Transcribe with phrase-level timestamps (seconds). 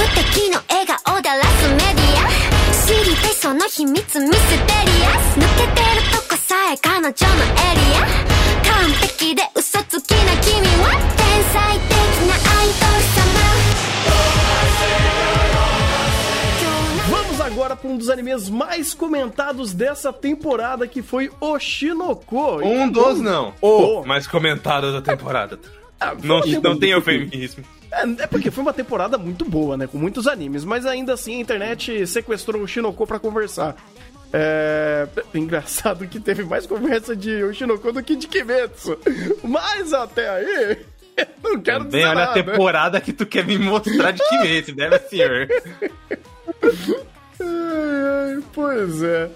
[0.00, 2.26] 無敵の笑顔でラスメディア
[2.86, 7.16] 知りたいその秘密ミステリアス抜けてるとこさえ彼女のエリ
[7.96, 8.04] ア
[8.70, 11.90] 完璧で嘘つきな君は天才的
[12.28, 13.26] なアイドル様
[17.08, 22.60] Vamos agora para um dos animes mais comentados dessa temporada, que foi Oshinoko.
[22.64, 23.54] Um dos não.
[23.60, 24.00] O.
[24.02, 25.58] O mais comentado da temporada.
[26.00, 27.64] Ah, foi Não, uma não tem temporada- eufemismo.
[27.91, 29.87] É, é porque foi uma temporada muito boa, né?
[29.87, 33.75] Com muitos animes, mas ainda assim a internet sequestrou o Shinoko pra conversar.
[34.33, 35.07] É...
[35.33, 38.97] Engraçado que teve mais conversa de Oshinoko do que de Kimetsu.
[39.43, 40.77] Mas até aí,
[41.43, 42.43] não quero Também dizer olha a nada.
[42.43, 45.47] temporada que tu quer me mostrar de Kimetsu, deve senhor.
[47.41, 49.29] Ai, ai, pois é.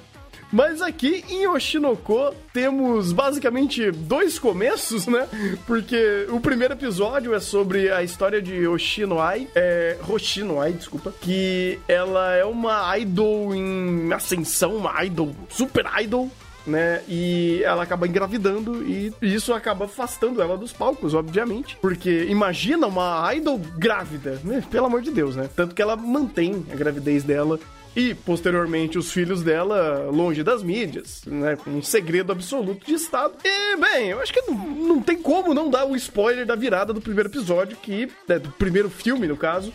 [0.55, 5.27] Mas aqui em Oshinoko temos basicamente dois começos, né?
[5.67, 12.35] Porque o primeiro episódio é sobre a história de Oshinoai, é, Hoshinoai, desculpa, que ela
[12.35, 16.31] é uma idol em ascensão, uma idol, super idol,
[16.65, 17.01] né?
[17.05, 21.77] E ela acaba engravidando e isso acaba afastando ela dos palcos, obviamente.
[21.81, 24.63] Porque imagina uma idol grávida, né?
[24.71, 25.49] Pelo amor de Deus, né?
[25.53, 27.59] Tanto que ela mantém a gravidez dela
[27.95, 31.57] e, posteriormente, os filhos dela longe das mídias, né?
[31.65, 33.35] Um segredo absoluto de Estado.
[33.43, 36.91] E, bem, eu acho que não, não tem como não dar o spoiler da virada
[36.93, 38.09] do primeiro episódio, que.
[38.27, 39.71] né, do primeiro filme, no caso.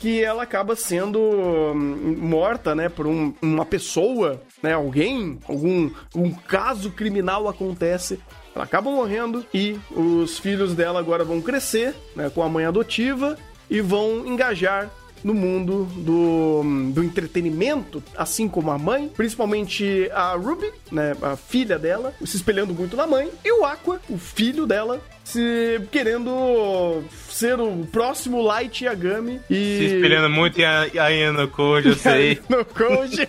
[0.00, 6.30] Que ela acaba sendo hum, morta, né, por um- uma pessoa, né, alguém, algum um
[6.32, 8.20] caso criminal acontece
[8.54, 13.36] ela acaba morrendo e os filhos dela agora vão crescer, né, com a mãe adotiva
[13.70, 14.90] e vão engajar
[15.22, 21.78] no mundo do, do entretenimento, assim como a mãe, principalmente a Ruby, né, a filha
[21.78, 27.60] dela, se espelhando muito na mãe, e o Aqua, o filho dela, se querendo ser
[27.60, 32.40] o próximo Light Yagami e Se espelhando muito em a, a Yano Code, eu sei.
[32.48, 33.28] no Koji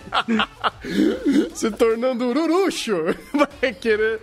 [1.54, 3.14] se tornando Ururuxo
[3.60, 4.18] vai querer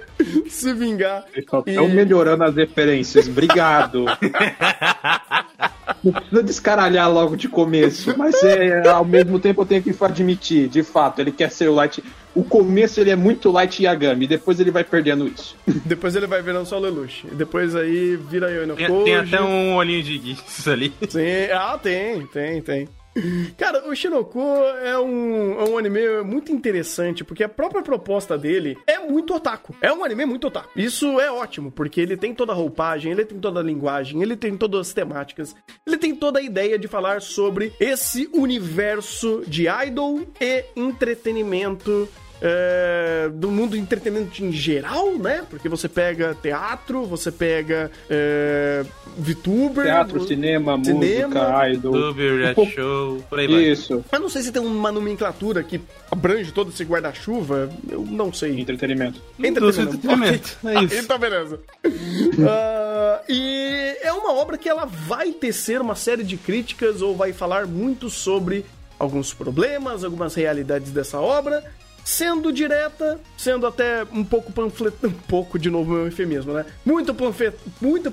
[0.49, 3.27] se vingar Estão melhorando as referências.
[3.27, 4.05] Obrigado.
[6.11, 10.67] Não precisa descaralhar logo de começo, mas é, ao mesmo tempo eu tenho que admitir,
[10.67, 12.03] de fato, ele quer ser o Light.
[12.35, 15.55] O começo ele é muito Light Yagami, depois ele vai perdendo isso.
[15.85, 17.25] Depois ele vai virando só Lelouch.
[17.31, 19.03] Depois aí vira Yono Tem, Koji.
[19.05, 20.93] tem até um olhinho de Geeks ali.
[21.09, 22.87] Sim, ah, tem, tem, tem.
[23.58, 24.39] Cara, o Shinoku
[24.83, 29.76] é um, é um anime muito interessante, porque a própria proposta dele é muito otaku.
[29.82, 30.70] É um anime muito otaku.
[30.76, 34.36] Isso é ótimo, porque ele tem toda a roupagem, ele tem toda a linguagem, ele
[34.36, 35.55] tem todas as temáticas,
[35.86, 42.08] ele tem toda a ideia de falar sobre esse universo de idol e entretenimento
[42.42, 45.43] é, do mundo do entretenimento em geral, né?
[45.49, 48.86] Porque você pega teatro, você pega é,
[49.17, 49.86] VTuber.
[49.86, 51.95] Teatro, cinema, cinema, música, idol.
[51.95, 53.64] YouTube, Um pouco- Show, por aí vai.
[53.64, 55.81] Isso, Mas não sei se tem uma nomenclatura que
[56.11, 57.70] abrange todo esse guarda-chuva.
[57.89, 58.59] Eu não sei.
[58.59, 59.21] entretenimento.
[59.37, 60.75] Do entretenimento, Ok.
[60.75, 60.95] é isso.
[60.95, 61.59] Então, beleza.
[62.48, 67.33] Ah, e é uma obra que ela vai tecer uma série de críticas ou vai
[67.33, 68.65] falar muito sobre
[68.99, 71.64] alguns problemas, algumas realidades dessa obra,
[72.07, 74.95] sendo direta, sendo até um pouco panflet...
[75.03, 76.65] um pouco de novo meu eufemismo, né?
[76.85, 77.53] Muito, panflet...
[77.81, 78.09] muito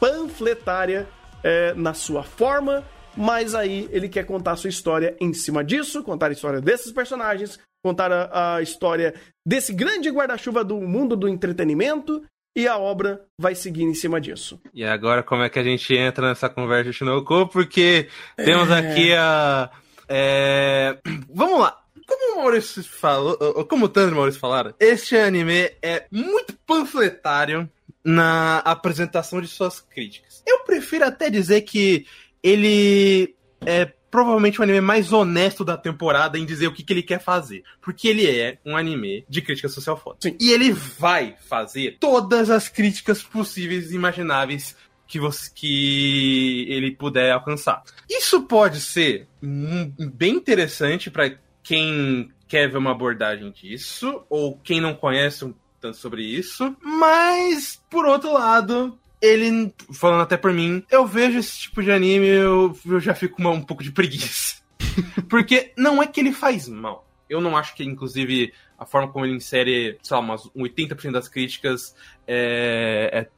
[0.00, 1.06] panfletária
[1.44, 2.82] é, na sua forma,
[3.16, 6.90] mas aí ele quer contar a sua história em cima disso, contar a história desses
[6.90, 9.14] personagens, contar a, a história
[9.46, 12.24] desse grande guarda-chuva do mundo do entretenimento.
[12.58, 14.58] E a obra vai seguir em cima disso.
[14.74, 17.46] E agora como é que a gente entra nessa conversa de Shinoko?
[17.46, 18.78] Porque temos É.
[18.78, 19.70] aqui a...
[20.08, 20.98] é,
[21.32, 21.85] Vamos lá.
[22.06, 26.06] Como o Maurício falou, ou como o Tandro e o Maurício falaram, este anime é
[26.10, 27.68] muito panfletário
[28.04, 30.42] na apresentação de suas críticas.
[30.46, 32.06] Eu prefiro até dizer que
[32.42, 33.34] ele
[33.64, 37.20] é provavelmente o anime mais honesto da temporada em dizer o que, que ele quer
[37.20, 37.64] fazer.
[37.82, 40.18] Porque ele é um anime de crítica social foda.
[40.20, 40.36] Sim.
[40.40, 47.32] E ele vai fazer todas as críticas possíveis e imagináveis que, você, que ele puder
[47.32, 47.82] alcançar.
[48.08, 54.94] Isso pode ser bem interessante para quem quer ver uma abordagem disso, ou quem não
[54.94, 61.06] conhece um tanto sobre isso, mas, por outro lado, ele, falando até por mim, eu
[61.06, 64.56] vejo esse tipo de anime, eu, eu já fico com uma- um pouco de preguiça.
[65.28, 67.04] Porque não é que ele faz mal.
[67.28, 71.10] Eu não acho que, inclusive, a forma como ele insere, sei lá, umas um 80%
[71.12, 71.94] das críticas
[72.26, 73.28] é, é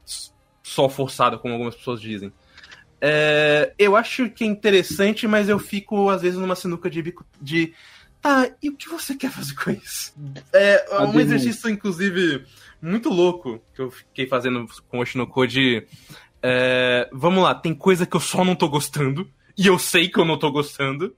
[0.63, 2.31] só forçada, como algumas pessoas dizem.
[3.01, 7.25] É, eu acho que é interessante, mas eu fico, às vezes, numa sinuca de bico
[7.41, 7.73] de.
[8.21, 10.13] Tá, e o que você quer fazer com isso?
[10.53, 12.45] É um exercício, inclusive,
[12.81, 15.85] muito louco que eu fiquei fazendo com o Oshinoko de.
[16.43, 19.29] é, vamos lá, tem coisa que eu só não tô gostando.
[19.57, 21.15] e eu sei que eu não tô gostando.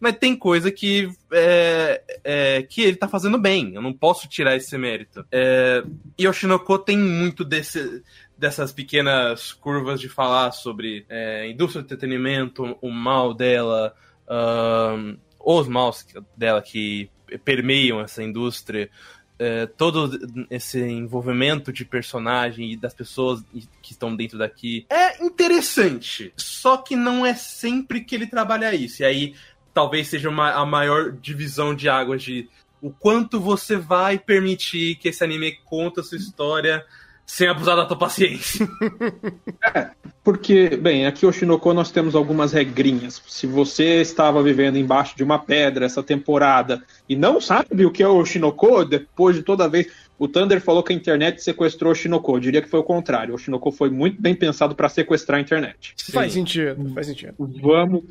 [0.00, 3.72] Mas tem coisa que, é, é, que ele tá fazendo bem.
[3.72, 5.24] Eu não posso tirar esse mérito.
[5.30, 5.84] É,
[6.18, 8.02] e o Shinoko tem muito desse,
[8.36, 13.94] dessas pequenas curvas de falar sobre é, indústria do entretenimento, o mal dela,
[14.28, 16.06] um, os maus
[16.36, 17.10] dela que
[17.44, 18.90] permeiam essa indústria,
[19.38, 23.42] é, todo esse envolvimento de personagem e das pessoas
[23.82, 26.32] que estão dentro daqui é interessante.
[26.36, 29.02] Só que não é sempre que ele trabalha isso.
[29.02, 29.34] E aí
[29.74, 32.48] talvez seja uma, a maior divisão de águas de
[32.80, 36.84] o quanto você vai permitir que esse anime conta a sua história
[37.26, 38.68] sem abusar da tua paciência.
[39.74, 39.90] é,
[40.22, 43.22] porque, bem, aqui o Shinoko nós temos algumas regrinhas.
[43.26, 48.02] Se você estava vivendo embaixo de uma pedra essa temporada e não sabe o que
[48.02, 49.88] é o Shinoko, depois de toda vez.
[50.18, 52.36] O Thunder falou que a internet sequestrou o Shinoko.
[52.36, 53.34] Eu diria que foi o contrário.
[53.34, 55.94] O Shinoko foi muito bem pensado para sequestrar a internet.
[55.96, 56.12] Sim.
[56.12, 57.34] Faz sentido, faz sentido.
[57.38, 58.04] Vamos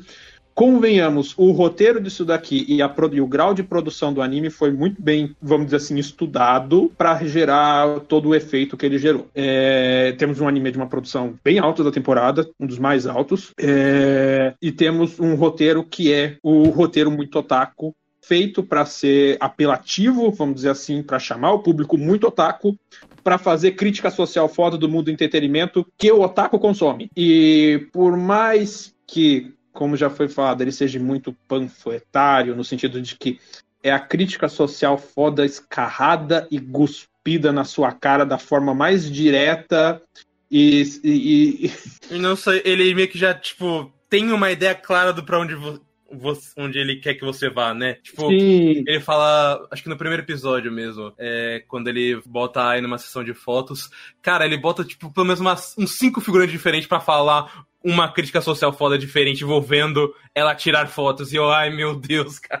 [0.54, 4.70] convenhamos, o roteiro disso daqui e, a, e, o grau de produção do anime foi
[4.70, 9.28] muito bem, vamos dizer assim, estudado para gerar todo o efeito que ele gerou.
[9.34, 13.52] É, temos um anime de uma produção bem alta da temporada, um dos mais altos,
[13.58, 17.94] é, e temos um roteiro que é o roteiro muito otaku,
[18.24, 22.78] feito para ser apelativo, vamos dizer assim, para chamar o público muito otaku,
[23.22, 27.10] para fazer crítica social foda do mundo do entretenimento que o otaku consome.
[27.16, 33.16] E por mais que como já foi falado, ele seja muito panfletário, no sentido de
[33.16, 33.40] que
[33.82, 40.00] é a crítica social foda, escarrada e guspida na sua cara da forma mais direta
[40.50, 40.82] e.
[41.02, 41.72] e,
[42.10, 42.18] e...
[42.18, 45.54] não sei, ele meio que já, tipo, tem uma ideia clara do pra onde
[46.12, 47.94] você, onde ele quer que você vá, né?
[47.94, 48.84] Tipo, Sim.
[48.86, 53.24] ele fala, acho que no primeiro episódio mesmo, é, quando ele bota aí numa sessão
[53.24, 57.64] de fotos, cara, ele bota, tipo, pelo menos umas, uns cinco figurantes diferentes para falar
[57.84, 61.32] uma crítica social foda diferente envolvendo ela tirar fotos.
[61.32, 62.60] E eu, ai meu Deus, cara.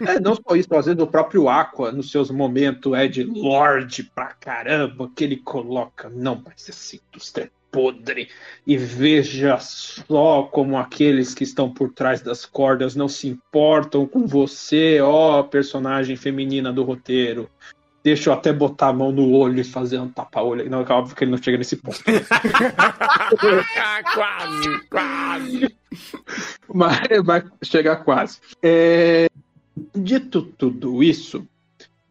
[0.00, 4.02] É, não só isso, às vezes o próprio Aqua, nos seus momentos, é de Lorde
[4.02, 8.28] pra caramba, que ele coloca, não, mas indústria é podre,
[8.66, 14.26] e veja só como aqueles que estão por trás das cordas não se importam com
[14.26, 17.48] você, ó, personagem feminina do roteiro.
[18.02, 20.68] Deixa eu até botar a mão no olho e fazer um tapa-olho.
[20.70, 21.98] Não, é óbvio que ele não chega nesse ponto.
[24.14, 25.76] quase, quase.
[26.72, 28.38] Mas vai chegar quase.
[28.62, 29.28] É...
[29.94, 31.46] Dito tudo isso,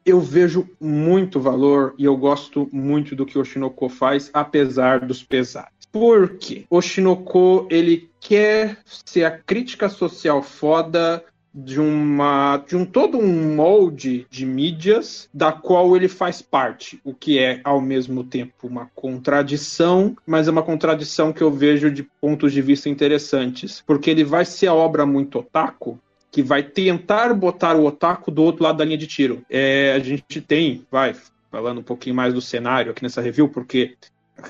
[0.08, 5.22] eu vejo muito valor e eu gosto muito do que o Shinoko faz, apesar dos
[5.22, 5.74] pesares.
[5.92, 6.66] Por quê?
[6.70, 11.24] O Shinoko, ele quer ser a crítica social foda
[11.54, 17.16] de uma de um todo um molde de mídias da qual ele faz parte, o
[17.16, 22.04] que é ao mesmo tempo uma contradição, mas é uma contradição que eu vejo de
[22.04, 26.00] pontos de vista interessantes, porque ele vai ser a obra muito otaku,
[26.32, 29.44] que vai tentar botar o otaku do outro lado da linha de tiro.
[29.50, 31.16] É, a gente tem, vai,
[31.52, 33.96] falando um pouquinho mais do cenário aqui nessa review, porque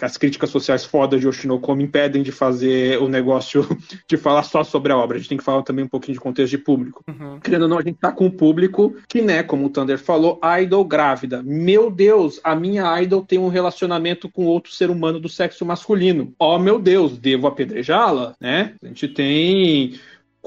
[0.01, 3.65] as críticas sociais fodas de Oshinoko me impedem de fazer o negócio
[4.07, 5.15] de falar só sobre a obra.
[5.15, 7.03] A gente tem que falar também um pouquinho de contexto de público.
[7.07, 7.39] Uhum.
[7.39, 10.39] Querendo ou não, a gente tá com um público que, né, como o Thunder falou,
[10.61, 11.41] idol grávida.
[11.43, 16.33] Meu Deus, a minha idol tem um relacionamento com outro ser humano do sexo masculino.
[16.37, 18.73] Oh, meu Deus, devo apedrejá-la, né?
[18.83, 19.97] A gente tem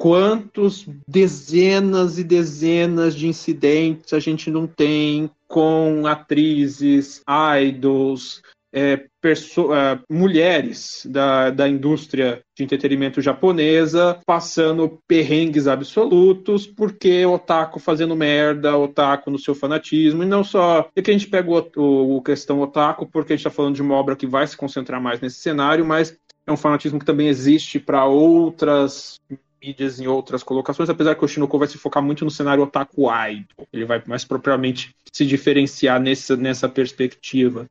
[0.01, 7.23] quantos dezenas e dezenas de incidentes a gente não tem com atrizes,
[7.63, 8.41] idols,
[8.73, 18.17] é, é, mulheres da, da indústria de entretenimento japonesa passando perrengues absolutos porque otaku fazendo
[18.17, 20.89] merda, otaku no seu fanatismo, e não só.
[20.97, 23.75] E que a gente pega o, o, o questão otaku porque a gente está falando
[23.75, 26.17] de uma obra que vai se concentrar mais nesse cenário, mas
[26.47, 29.21] é um fanatismo que também existe para outras
[29.63, 33.09] mídias em outras colocações, apesar que o Shinoko vai se focar muito no cenário otaku
[33.29, 33.67] idol.
[33.73, 37.67] Ele vai mais propriamente se diferenciar nessa, nessa perspectiva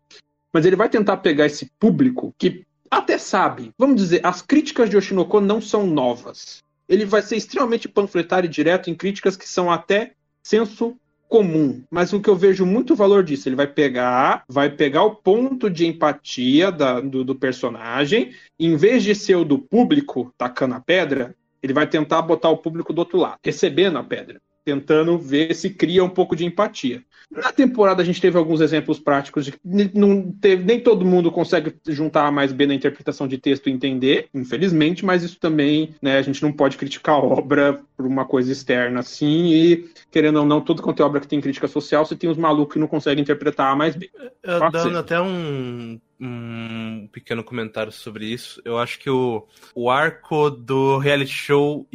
[0.54, 3.72] mas ele vai tentar pegar esse público que até sabe.
[3.78, 6.64] Vamos dizer, as críticas de Oshinoko não são novas.
[6.88, 11.84] Ele vai ser extremamente panfletário e direto em críticas que são até senso comum.
[11.92, 15.70] Mas o que eu vejo muito valor disso, ele vai pegar, vai pegar o ponto
[15.70, 20.80] de empatia da, do, do personagem, em vez de ser o do público tacando a
[20.80, 25.56] pedra, ele vai tentar botar o público do outro lado, recebendo a pedra tentando ver
[25.56, 27.04] se cria um pouco de empatia.
[27.32, 29.60] Na temporada a gente teve alguns exemplos práticos de que
[29.94, 33.72] não teve, nem todo mundo consegue juntar a mais B na interpretação de texto e
[33.72, 38.26] entender, infelizmente, mas isso também, né, a gente não pode criticar a obra por uma
[38.26, 42.04] coisa externa assim, e querendo ou não, tudo quanto é obra que tem crítica social,
[42.04, 44.10] você tem os malucos que não conseguem interpretar a mais B.
[44.42, 49.46] Eu, dando até um, um pequeno comentário sobre isso, eu acho que o,
[49.76, 51.86] o arco do reality show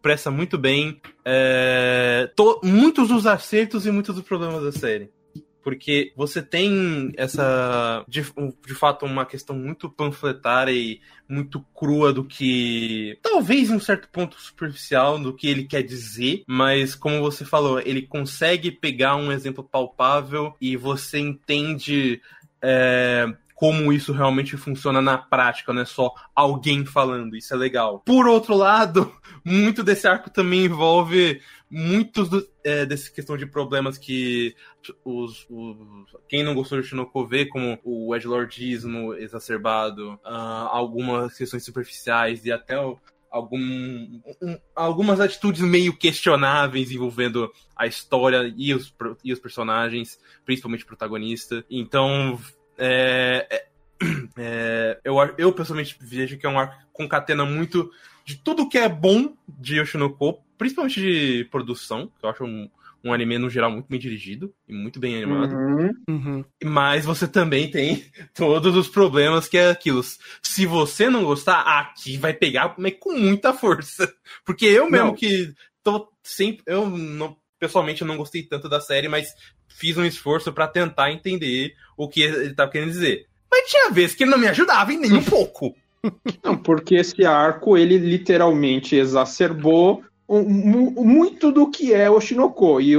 [0.00, 5.10] expressa muito bem é, to, muitos dos acertos e muitos dos problemas da série.
[5.62, 8.24] Porque você tem essa, de,
[8.66, 13.18] de fato, uma questão muito panfletária e muito crua do que.
[13.20, 17.78] Talvez em um certo ponto superficial do que ele quer dizer, mas como você falou,
[17.78, 22.22] ele consegue pegar um exemplo palpável e você entende
[22.62, 23.26] é,
[23.60, 28.00] como isso realmente funciona na prática, não é só alguém falando, isso é legal.
[28.00, 29.12] Por outro lado,
[29.44, 34.56] muito desse arco também envolve muitos do, é, questão de problemas que
[35.04, 35.76] os, os,
[36.26, 42.50] quem não gostou de Shinoko vê, como o edgelordismo exacerbado, uh, algumas questões superficiais e
[42.50, 42.98] até o,
[43.30, 43.60] algum,
[44.40, 50.86] um, algumas atitudes meio questionáveis envolvendo a história e os, e os personagens, principalmente o
[50.86, 51.62] protagonista.
[51.70, 52.40] Então,
[52.80, 53.66] é, é,
[54.38, 57.90] é, eu, eu pessoalmente vejo que é um arco que concatena muito
[58.24, 62.68] de tudo que é bom de Yoshinoko, principalmente de produção, que eu acho um,
[63.04, 65.54] um anime no geral muito bem dirigido e muito bem animado.
[65.54, 65.90] Uhum.
[66.08, 66.44] Uhum.
[66.64, 70.02] Mas você também tem todos os problemas que é aquilo.
[70.42, 74.12] Se você não gostar, aqui vai pegar mas com muita força.
[74.44, 75.14] Porque eu mesmo não.
[75.14, 76.62] que tô sempre.
[76.66, 79.34] Eu não, pessoalmente eu não gostei tanto da série, mas
[79.68, 83.26] fiz um esforço para tentar entender o que ele estava querendo dizer.
[83.50, 85.74] Mas tinha vezes que ele não me ajudava em nem um pouco.
[86.42, 92.18] Não, porque esse arco, ele literalmente exacerbou muito do que é o.
[92.80, 92.92] E,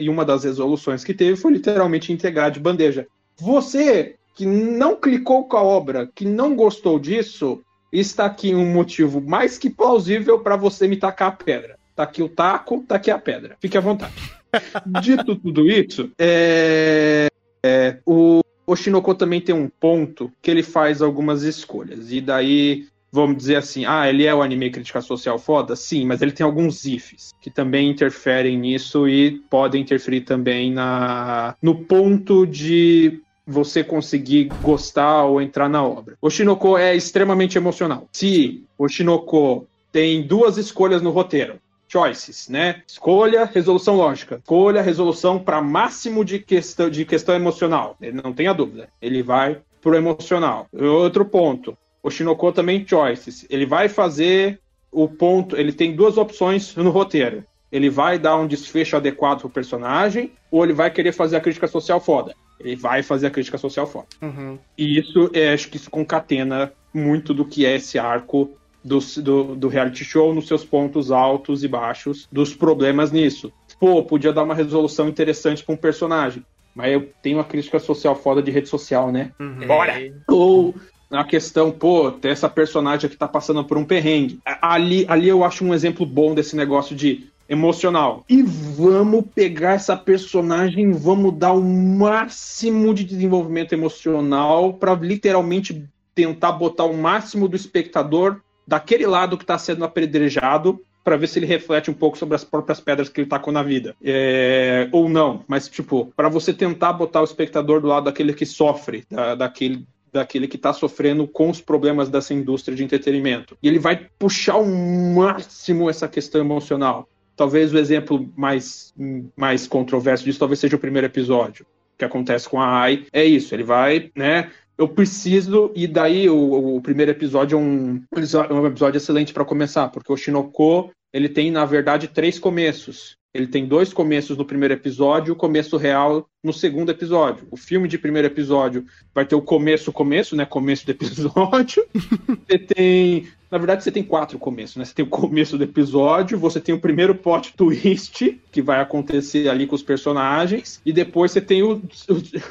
[0.00, 3.06] e, uma das resoluções que teve foi literalmente integrar de bandeja.
[3.36, 9.20] Você que não clicou com a obra, que não gostou disso, está aqui um motivo
[9.20, 11.75] mais que plausível para você me tacar a pedra.
[11.96, 13.56] Tá aqui o taco, tá aqui a pedra.
[13.58, 14.12] Fique à vontade.
[15.02, 17.28] Dito tudo isso, é,
[17.64, 22.12] é, o Oshinoko também tem um ponto que ele faz algumas escolhas.
[22.12, 25.74] E daí, vamos dizer assim, ah, ele é o anime crítica social foda?
[25.74, 31.56] Sim, mas ele tem alguns ifs que também interferem nisso e podem interferir também na,
[31.62, 36.16] no ponto de você conseguir gostar ou entrar na obra.
[36.20, 38.08] O Shinoko é extremamente emocional.
[38.12, 42.82] Se o Shinoko tem duas escolhas no roteiro, choices, né?
[42.86, 44.36] Escolha, resolução lógica.
[44.36, 47.96] Escolha, resolução para máximo de questão, de questão emocional.
[48.00, 48.88] Ele não tenha dúvida.
[49.00, 50.66] Ele vai pro emocional.
[50.72, 51.76] Outro ponto.
[52.02, 53.46] O Shinoko também choices.
[53.48, 55.56] Ele vai fazer o ponto.
[55.56, 57.44] Ele tem duas opções no roteiro.
[57.70, 61.66] Ele vai dar um desfecho adequado pro personagem, ou ele vai querer fazer a crítica
[61.66, 62.34] social foda.
[62.58, 64.06] Ele vai fazer a crítica social foda.
[64.22, 64.58] Uhum.
[64.78, 68.50] E isso, é, acho que isso concatena muito do que é esse arco
[68.86, 73.52] do, do, do reality show nos seus pontos altos e baixos, dos problemas nisso.
[73.80, 76.44] Pô, podia dar uma resolução interessante para um personagem.
[76.74, 79.32] Mas eu tenho uma crítica social foda de rede social, né?
[79.40, 79.66] Uhum.
[79.66, 79.94] Bora!
[80.28, 80.74] Ou
[81.10, 84.38] na questão, pô, tem essa personagem que tá passando por um perrengue.
[84.44, 88.24] Ali, ali eu acho um exemplo bom desse negócio de emocional.
[88.28, 96.52] E vamos pegar essa personagem, vamos dar o máximo de desenvolvimento emocional para literalmente tentar
[96.52, 101.46] botar o máximo do espectador daquele lado que está sendo apedrejado para ver se ele
[101.46, 103.94] reflete um pouco sobre as próprias pedras que ele tacou na vida.
[104.02, 108.44] É, ou não, mas tipo, para você tentar botar o espectador do lado daquele que
[108.44, 113.56] sofre, da, daquele daquele que está sofrendo com os problemas dessa indústria de entretenimento.
[113.62, 117.06] E ele vai puxar ao máximo essa questão emocional.
[117.36, 118.94] Talvez o exemplo mais,
[119.36, 121.66] mais controverso disso talvez seja o primeiro episódio
[121.98, 123.06] que acontece com a Ai.
[123.12, 128.02] É isso, ele vai, né, eu preciso, e daí o, o primeiro episódio é um,
[128.50, 133.16] um episódio excelente para começar, porque o Shinoko ele tem, na verdade, três começos.
[133.32, 137.46] Ele tem dois começos no primeiro episódio e o começo real no segundo episódio.
[137.50, 140.46] O filme de primeiro episódio vai ter o começo, começo, né?
[140.46, 141.86] Começo do episódio.
[142.48, 143.28] você tem.
[143.50, 144.84] Na verdade, você tem quatro começos, né?
[144.84, 149.48] Você tem o começo do episódio, você tem o primeiro plot twist, que vai acontecer
[149.48, 151.80] ali com os personagens, e depois você tem o,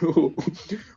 [0.02, 0.34] o,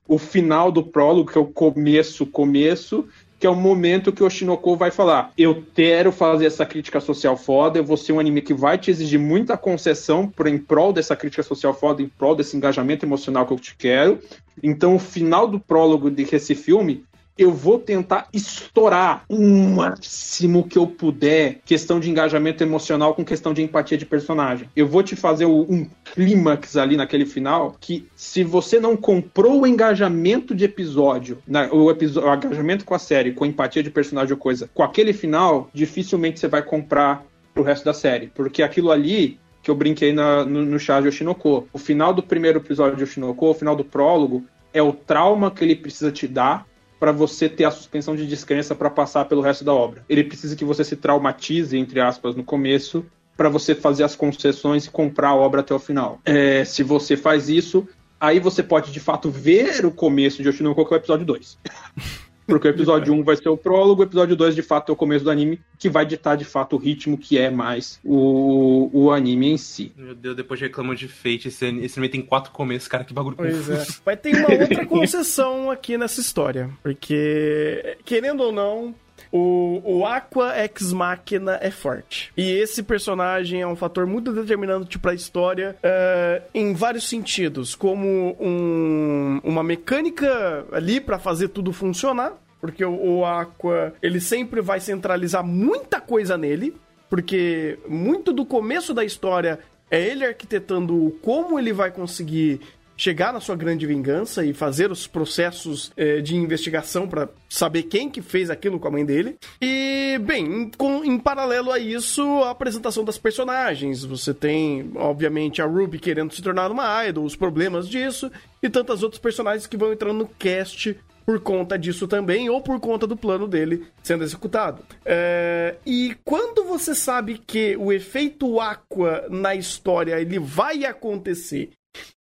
[0.06, 4.30] o final do prólogo, que é o começo, começo, que é o momento que o
[4.30, 8.42] Shinoko vai falar: Eu quero fazer essa crítica social foda, eu vou ser um anime
[8.42, 12.34] que vai te exigir muita concessão por em prol dessa crítica social foda, em prol
[12.34, 14.18] desse engajamento emocional que eu te quero.
[14.62, 17.04] Então, o final do prólogo desse filme
[17.38, 23.54] eu vou tentar estourar o máximo que eu puder questão de engajamento emocional com questão
[23.54, 24.68] de empatia de personagem.
[24.74, 29.66] Eu vou te fazer um clímax ali naquele final que se você não comprou o
[29.66, 31.38] engajamento de episódio,
[31.70, 35.12] o, episódio, o engajamento com a série, com empatia de personagem ou coisa, com aquele
[35.12, 40.12] final, dificilmente você vai comprar pro resto da série, porque aquilo ali que eu brinquei
[40.12, 41.68] na, no, no chá de Oshinoko.
[41.72, 45.64] O final do primeiro episódio de Oshinoko, o final do prólogo, é o trauma que
[45.64, 46.66] ele precisa te dar
[46.98, 50.04] para você ter a suspensão de descrença para passar pelo resto da obra.
[50.08, 53.04] Ele precisa que você se traumatize, entre aspas, no começo,
[53.36, 56.20] para você fazer as concessões e comprar a obra até o final.
[56.24, 57.86] É, se você faz isso,
[58.20, 61.58] aí você pode de fato ver o começo de Oshinoko, que é o episódio 2.
[62.48, 64.96] Porque o episódio 1 vai ser o prólogo, o episódio 2 de fato é o
[64.96, 69.12] começo do anime, que vai ditar de fato o ritmo que é mais o, o
[69.12, 69.92] anime em si.
[69.94, 73.36] Meu Deus, depois reclamam de Fate, esse, esse anime tem quatro começos, cara, que bagulho
[73.36, 73.86] Pois é.
[74.04, 78.94] Vai ter uma outra concessão aqui nessa história, porque, querendo ou não,
[79.32, 82.32] o, o Aqua Ex Machina é forte.
[82.36, 87.74] E esse personagem é um fator muito determinante para a história uh, em vários sentidos,
[87.74, 92.32] como um, uma mecânica ali para fazer tudo funcionar.
[92.60, 96.74] Porque o, o Aqua, ele sempre vai centralizar muita coisa nele,
[97.08, 102.60] porque muito do começo da história é ele arquitetando como ele vai conseguir
[102.98, 108.10] chegar na sua grande vingança e fazer os processos é, de investigação para saber quem
[108.10, 109.36] que fez aquilo com a mãe dele.
[109.62, 114.04] E, bem, com, em paralelo a isso, a apresentação das personagens.
[114.04, 119.04] Você tem, obviamente, a Ruby querendo se tornar uma idol, os problemas disso, e tantas
[119.04, 123.14] outros personagens que vão entrando no cast por conta disso também, ou por conta do
[123.14, 124.82] plano dele sendo executado.
[125.04, 131.70] É, e quando você sabe que o efeito Aqua na história ele vai acontecer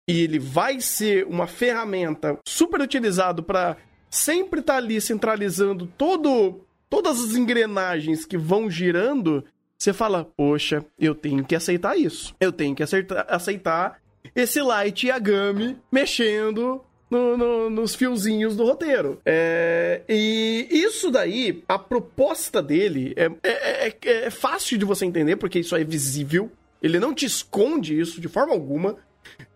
[0.08, 3.76] e ele vai ser uma ferramenta super utilizado para
[4.10, 9.44] sempre estar tá ali centralizando todo todas as engrenagens que vão girando,
[9.76, 12.34] você fala, poxa, eu tenho que aceitar isso.
[12.38, 14.00] Eu tenho que aceitar,
[14.34, 16.80] esse Light Yagami mexendo
[17.10, 19.20] no, no, nos fiozinhos do roteiro.
[19.26, 23.96] É, e isso daí, a proposta dele é, é, é,
[24.26, 26.50] é fácil de você entender, porque isso é visível.
[26.82, 28.96] Ele não te esconde isso de forma alguma.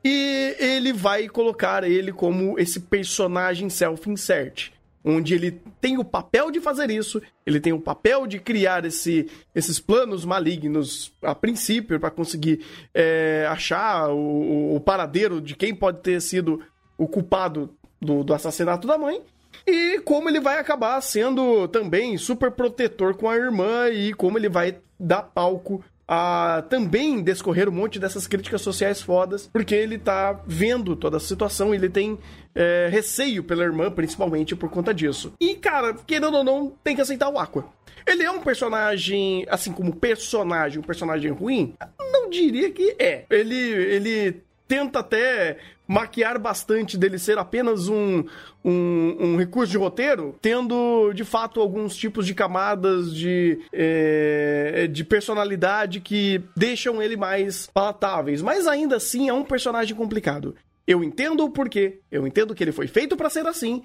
[0.04, 4.70] E ele vai colocar ele como esse personagem self-insert.
[5.04, 9.30] Onde ele tem o papel de fazer isso, ele tem o papel de criar esse,
[9.54, 16.00] esses planos malignos a princípio, para conseguir é, achar o, o, paradeiro de quem pode
[16.00, 16.60] ter sido
[16.96, 19.22] o culpado do, do assassinato da mãe.
[19.66, 24.48] E como ele vai acabar sendo também super protetor com a irmã e como ele
[24.48, 30.40] vai dar palco a também descorrer um monte dessas críticas sociais fodas, porque ele tá
[30.46, 32.18] vendo toda a situação, ele tem
[32.54, 35.34] é, receio pela irmã, principalmente por conta disso.
[35.38, 37.66] E, cara, querendo ou não, tem que aceitar o Aqua.
[38.06, 41.74] Ele é um personagem, assim como personagem, um personagem ruim?
[42.00, 43.26] Não diria que é.
[43.28, 45.56] Ele, ele tenta até
[45.88, 48.22] maquiar bastante dele ser apenas um,
[48.62, 55.02] um, um, recurso de roteiro, tendo de fato alguns tipos de camadas de, é, de
[55.02, 58.42] personalidade que deixam ele mais palatáveis.
[58.42, 60.54] Mas ainda assim é um personagem complicado.
[60.88, 63.82] Eu entendo o porquê, eu entendo que ele foi feito para ser assim,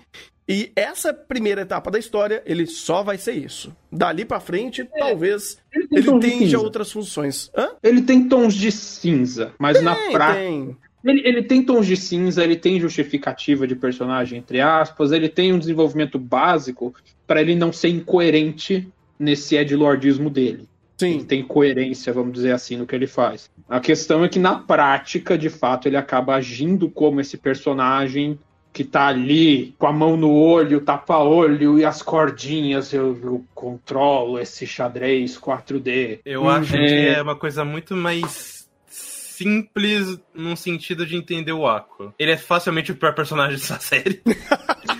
[0.48, 3.76] e essa primeira etapa da história, ele só vai ser isso.
[3.92, 7.52] Dali para frente, é, talvez ele, ele tenha outras funções.
[7.54, 7.72] Hã?
[7.84, 12.42] Ele tem tons de cinza, mas tem, na prática ele, ele, tem tons de cinza,
[12.42, 16.96] ele tem justificativa de personagem, entre aspas, ele tem um desenvolvimento básico
[17.28, 18.88] para ele não ser incoerente
[19.20, 20.70] nesse edlordismo dele.
[21.04, 21.16] Sim.
[21.16, 23.50] Ele tem coerência, vamos dizer assim, no que ele faz.
[23.68, 28.39] A questão é que na prática, de fato, ele acaba agindo como esse personagem
[28.72, 34.39] que tá ali com a mão no olho, tapa-olho e as cordinhas, eu, eu, controlo
[34.39, 36.22] esse xadrez 4D.
[36.26, 36.88] Eu acho é...
[36.88, 42.13] que é uma coisa muito mais simples num sentido de entender o Aqua.
[42.18, 44.22] Ele é facilmente o pior personagem dessa série.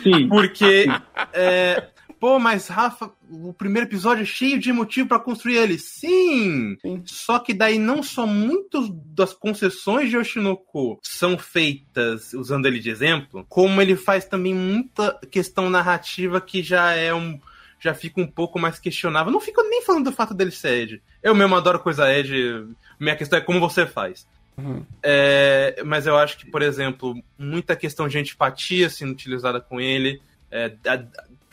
[0.04, 0.28] Sim.
[0.28, 0.86] Porque.
[1.34, 1.84] É,
[2.24, 5.78] Pô, mas Rafa, o primeiro episódio é cheio de motivo para construir ele.
[5.78, 6.78] Sim!
[6.82, 7.04] Sim!
[7.06, 12.90] Só que daí não só muitas das concessões de Oshinoko são feitas usando ele de
[12.90, 17.38] exemplo, como ele faz também muita questão narrativa que já é um
[17.78, 19.30] já fica um pouco mais questionável.
[19.30, 21.04] Não fico nem falando do fato dele ser Ed.
[21.22, 22.66] Eu mesmo adoro coisa Ed.
[22.98, 24.26] Minha questão é como você faz.
[24.58, 24.86] Uhum.
[25.04, 30.22] É, mas eu acho que, por exemplo, muita questão de antipatia sendo utilizada com ele.
[30.50, 30.72] É,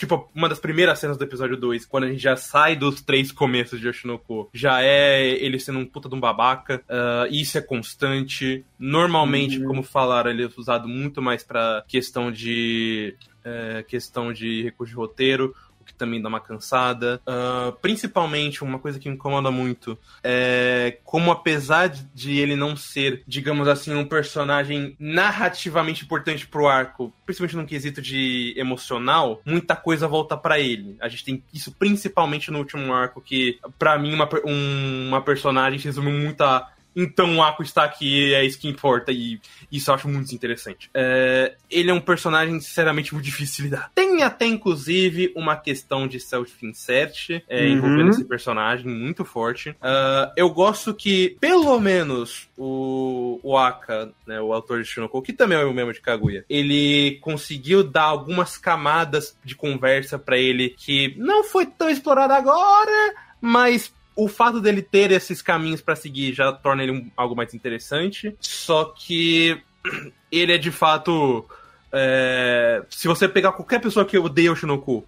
[0.01, 3.31] tipo, uma das primeiras cenas do episódio 2, quando a gente já sai dos três
[3.31, 6.83] começos de Oshinoko, já é ele sendo um puta de um babaca.
[6.89, 8.65] Uh, isso é constante.
[8.79, 9.67] Normalmente, uhum.
[9.67, 13.15] como falaram, ele é usado muito mais pra questão de.
[13.43, 17.21] É, questão de recurso de roteiro que também dá uma cansada.
[17.27, 23.23] Uh, principalmente, uma coisa que me incomoda muito é como, apesar de ele não ser,
[23.27, 30.09] digamos assim, um personagem narrativamente importante pro arco, principalmente num quesito de emocional, muita coisa
[30.09, 30.97] volta para ele.
[31.01, 35.81] A gente tem isso principalmente no último arco, que para mim uma, um, uma personagem
[35.81, 39.94] resume muito a então o Aqua está aqui, é isso que importa, e isso eu
[39.94, 40.90] acho muito interessante.
[40.94, 43.90] É, ele é um personagem, sinceramente, muito difícil de lidar.
[43.94, 47.72] Tem até, inclusive, uma questão de self-insert é, uhum.
[47.72, 49.70] envolvendo esse personagem muito forte.
[49.70, 55.33] Uh, eu gosto que, pelo menos, o, o Aka, né, o autor de Shinoko, que
[55.33, 60.70] também é o mesmo de Kaguya, ele conseguiu dar algumas camadas de conversa para ele
[60.70, 66.33] que não foi tão explorada agora, mas o fato dele ter esses caminhos para seguir
[66.33, 68.37] já torna ele um, algo mais interessante.
[68.40, 69.61] Só que
[70.31, 71.44] ele é de fato.
[71.92, 75.05] É, se você pegar qualquer pessoa que odeia o Shinoku,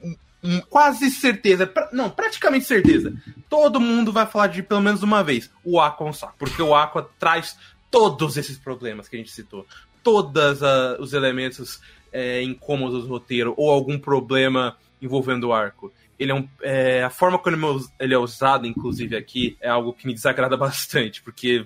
[0.69, 3.15] quase certeza, pra, não, praticamente certeza,
[3.49, 6.75] todo mundo vai falar de pelo menos uma vez o Aqua um saco, porque o
[6.75, 7.57] Aqua traz
[7.91, 9.65] todos esses problemas que a gente citou,
[10.03, 11.81] todos uh, os elementos
[12.13, 16.49] é, incômodos do roteiro ou algum problema envolvendo o arco ele é um.
[16.63, 21.23] É, a forma como ele é usado, inclusive, aqui, é algo que me desagrada bastante,
[21.23, 21.65] porque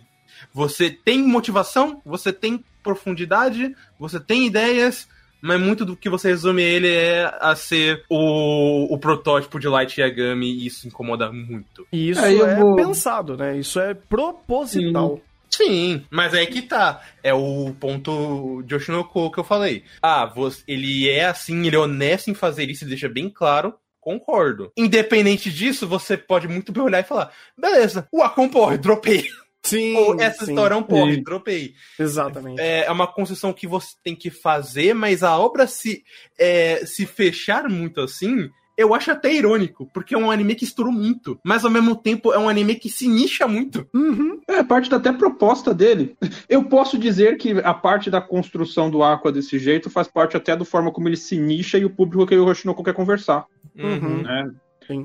[0.52, 5.08] você tem motivação, você tem profundidade, você tem ideias,
[5.40, 10.00] mas muito do que você resume ele é a ser o, o protótipo de Light
[10.00, 11.86] Yagami e isso incomoda muito.
[11.92, 12.76] E isso é, é vou...
[12.76, 13.56] pensado, né?
[13.58, 15.16] Isso é proposital.
[15.16, 15.36] Sim.
[15.48, 17.02] Sim, mas é que tá.
[17.22, 19.84] É o ponto de Oshinoko que eu falei.
[20.02, 23.72] Ah, você, ele é assim, ele é honesto em fazer isso, ele deixa bem claro.
[24.06, 24.70] Concordo.
[24.76, 29.24] Independente disso, você pode muito bem olhar e falar: beleza, o Akon porre, dropei.
[29.64, 29.96] Sim.
[29.96, 31.74] Ou essa sim, história é um porre, dropei.
[31.98, 32.60] Exatamente.
[32.60, 36.04] É, é, uma concessão que você tem que fazer, mas a obra se,
[36.38, 38.48] é, se fechar muito assim.
[38.76, 42.32] Eu acho até irônico, porque é um anime que estourou muito, mas ao mesmo tempo
[42.32, 43.86] é um anime que se nicha muito.
[43.94, 44.40] Uhum.
[44.48, 46.16] É parte da até proposta dele.
[46.48, 50.54] Eu posso dizer que a parte da construção do Aqua desse jeito faz parte até
[50.54, 53.46] da forma como ele se nicha e o público que o Hoshinoku quer conversar.
[53.76, 54.22] Uhum.
[54.22, 54.50] Né?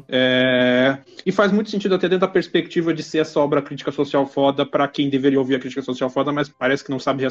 [0.07, 0.99] É...
[1.25, 4.65] E faz muito sentido até dentro da perspectiva de ser essa obra crítica social foda
[4.65, 7.25] para quem deveria ouvir a crítica social foda, mas parece que não sabe,